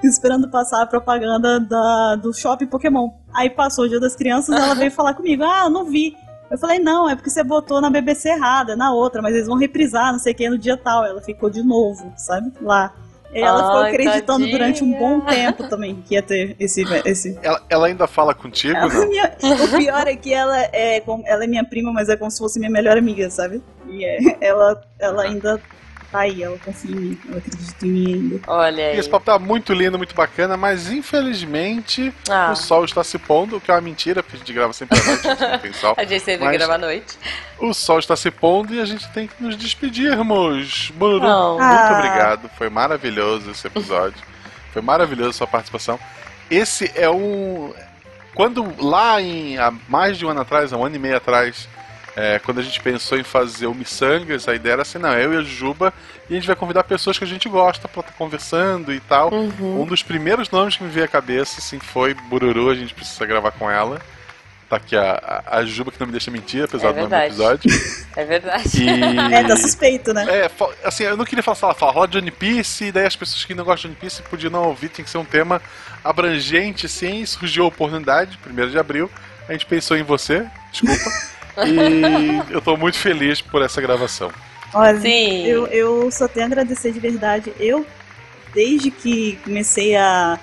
[0.05, 3.11] esperando passar a propaganda da, do shopping Pokémon.
[3.35, 6.15] Aí passou o dia das crianças, ela veio falar comigo: Ah, eu não vi.
[6.51, 9.57] Eu falei: Não, é porque você botou na BBC errada, na outra, mas eles vão
[9.57, 11.05] reprisar, não sei o que, no dia tal.
[11.05, 12.53] Ela ficou de novo, sabe?
[12.61, 12.93] Lá.
[13.33, 14.51] E ela ficou Ai, acreditando tadinha.
[14.59, 16.83] durante um bom tempo também que ia ter esse.
[17.05, 17.39] esse...
[17.41, 19.09] Ela, ela ainda fala contigo, Ela é não?
[19.09, 22.39] minha- o pior é que ela é, ela é minha prima, mas é como se
[22.39, 23.63] fosse minha melhor amiga, sabe?
[23.89, 25.61] E é- ela, ela ainda
[26.11, 28.41] tá aí, ela confia em mim, ela acredita em mim ainda.
[28.47, 28.97] Olha aí.
[28.97, 33.19] E esse papo tá muito lindo, muito bacana, mas infelizmente Ah, o sol está se
[33.19, 35.41] pondo, o que é uma mentira, porque a gente grava sempre à noite, a gente
[35.51, 35.95] não tem sol.
[35.99, 37.19] a gente sempre Mas- grava à noite.
[37.59, 40.91] O sol está se pondo e a gente tem que nos despedirmos.
[40.95, 41.97] Bururu, muito Ah.
[41.99, 42.51] obrigado.
[42.57, 44.19] Foi maravilhoso esse episódio.
[44.73, 45.99] Foi maravilhoso a sua participação.
[46.51, 47.73] Esse é um.
[48.35, 49.59] Quando lá em.
[49.59, 51.69] há mais de um ano atrás, há um ano e meio atrás,
[52.21, 55.33] é, quando a gente pensou em fazer o Missangas, a ideia era assim, não, eu
[55.33, 55.91] e a Juba,
[56.29, 59.33] e a gente vai convidar pessoas que a gente gosta pra estar conversando e tal.
[59.33, 59.81] Uhum.
[59.81, 63.25] Um dos primeiros nomes que me veio à cabeça, assim, foi Bururu, a gente precisa
[63.25, 63.99] gravar com ela.
[64.69, 67.09] Tá aqui a, a, a Juba que não me deixa mentir, apesar É do nome
[67.09, 67.71] do episódio.
[68.15, 68.69] É verdade.
[68.85, 68.91] E...
[69.35, 70.27] É, tá suspeito, né?
[70.29, 70.51] É,
[70.85, 73.47] assim, eu não queria falar, falar, falar rola de One Piece, e daí as pessoas
[73.47, 75.63] que não gostam de One Piece podiam não ouvir, tinha que ser um tema
[76.05, 79.11] abrangente, sim, surgiu a oportunidade, 1 de abril,
[79.49, 81.11] a gente pensou em você, desculpa,
[81.67, 84.31] e eu tô muito feliz por essa gravação.
[84.73, 85.45] Olha, Sim.
[85.47, 87.53] Eu, eu só tenho a agradecer de verdade.
[87.59, 87.85] Eu,
[88.55, 90.39] desde que comecei a,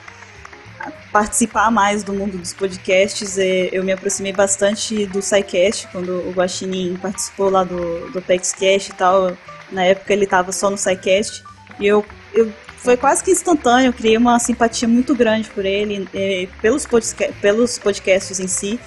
[0.80, 6.12] a participar mais do mundo dos podcasts, eh, eu me aproximei bastante do SciCast, quando
[6.28, 9.38] o Guaxinim participou lá do, do PEXCast e tal.
[9.72, 11.44] Na época ele estava só no SciCast.
[11.80, 16.08] E eu, eu foi quase que instantâneo, eu criei uma simpatia muito grande por ele,
[16.14, 18.80] é, pelos, podca pelos podcasts em si.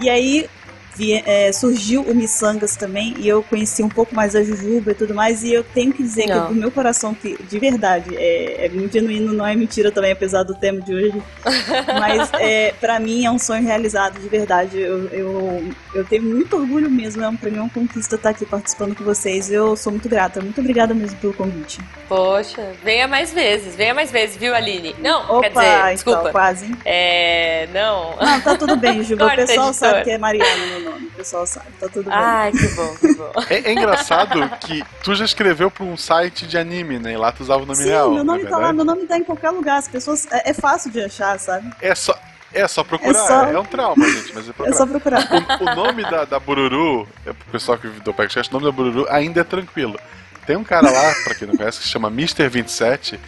[0.00, 0.48] E aí
[0.96, 4.94] vi, é, surgiu o Missangas também, e eu conheci um pouco mais a Jujuba e
[4.94, 6.46] tudo mais, e eu tenho que dizer não.
[6.48, 10.12] que do meu coração, que de verdade, é, é, muito genuíno, não é mentira também,
[10.12, 11.22] apesar do tema de hoje,
[12.00, 14.78] mas é, para mim é um sonho realizado, de verdade.
[14.78, 18.30] Eu, eu, eu tenho muito orgulho mesmo, é um, pra mim é uma conquista estar
[18.30, 21.78] aqui participando com vocês, eu sou muito grata, muito obrigada mesmo pelo convite.
[22.08, 24.94] Poxa, venha mais vezes, venha mais vezes, viu, Aline?
[25.00, 26.30] Não, Opa, quer dizer, então, desculpa.
[26.30, 26.76] quase.
[26.84, 28.16] É, não.
[28.16, 31.66] Não, tá tudo bem, Juba, o pessoal sabe que é Mariana, nome, o pessoal sabe,
[31.78, 32.18] tá tudo bem.
[32.18, 33.32] Ai, que bom, que bom.
[33.48, 37.12] É, é engraçado que tu já escreveu pra um site de anime, né?
[37.12, 38.10] E lá tu usava o nome Sim, real.
[38.12, 40.26] meu nome tá lá, meu nome tá em qualquer lugar, as pessoas.
[40.30, 41.70] É, é fácil de achar, sabe?
[41.80, 42.18] É só.
[42.52, 43.44] É só procurar, é, só...
[43.44, 44.70] é um trauma, gente, mas é procurar.
[44.70, 45.28] É só procurar.
[45.60, 48.72] O, o nome da, da Bururu, é pro pessoal que do podcast, o nome da
[48.72, 49.98] Bururu ainda é tranquilo.
[50.46, 53.18] Tem um cara lá, pra quem não conhece, que se chama Mr27,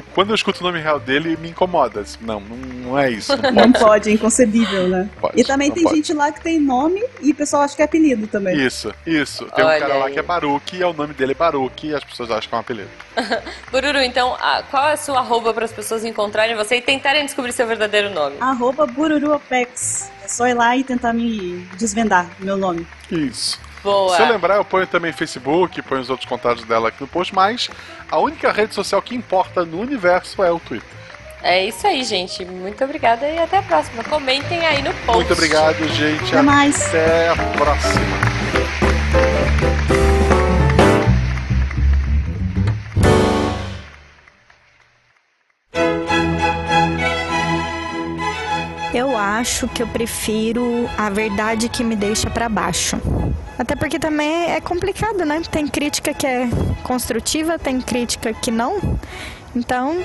[0.00, 2.04] que quando eu escuto o nome real dele me incomoda.
[2.20, 3.32] Não, não é isso.
[3.36, 5.08] Não pode, não pode é inconcebível, né?
[5.20, 5.96] Pode, e também tem pode.
[5.96, 8.56] gente lá que tem nome e o pessoal acha que é apelido também.
[8.58, 9.44] Isso, isso.
[9.54, 10.12] Tem Olha um cara lá aí.
[10.12, 12.54] que é Baruque e é o nome dele é Baruque e as pessoas acham que
[12.54, 12.88] é um apelido.
[13.70, 17.24] Bururu, então, a- qual é a sua arroba para as pessoas encontrarem você e tentarem
[17.24, 18.36] descobrir seu verdadeiro nome?
[18.40, 20.10] Arroba Bururuapex.
[20.24, 22.86] É só ir lá e tentar me desvendar meu nome.
[23.10, 23.60] Isso.
[23.82, 24.16] Boa.
[24.16, 27.34] Se eu lembrar, eu ponho também Facebook, ponho os outros contatos dela aqui no post,
[27.34, 27.68] mas
[28.10, 30.88] a única rede social que importa no universo é o Twitter.
[31.42, 32.44] É isso aí, gente.
[32.44, 34.04] Muito obrigada e até a próxima.
[34.04, 35.16] Comentem aí no post.
[35.16, 36.32] Muito obrigado, gente.
[36.32, 36.86] Até mais.
[36.86, 38.91] Até a próxima.
[48.94, 53.00] Eu acho que eu prefiro a verdade que me deixa pra baixo.
[53.58, 55.40] Até porque também é complicado, né?
[55.50, 56.48] Tem crítica que é
[56.82, 58.98] construtiva, tem crítica que não.
[59.56, 60.04] Então,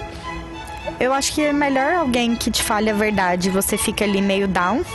[1.00, 3.50] eu acho que é melhor alguém que te fale a verdade.
[3.50, 4.86] Você fica ali meio down,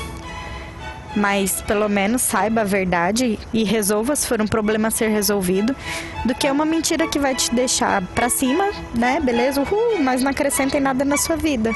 [1.15, 5.77] mas pelo menos saiba a verdade e resolva se for um problema a ser resolvido,
[6.25, 9.21] do que uma mentira que vai te deixar pra cima, né?
[9.21, 9.61] Beleza?
[9.61, 11.73] Uhul, mas não acrescenta em nada na sua vida.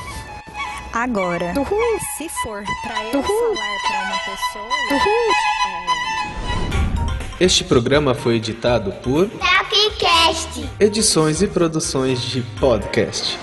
[0.97, 1.53] Agora,
[2.17, 4.71] se for pra eu falar pra uma pessoa,
[7.39, 10.67] Este programa foi editado por Tapcast.
[10.81, 13.39] Edições e Produções de Podcast.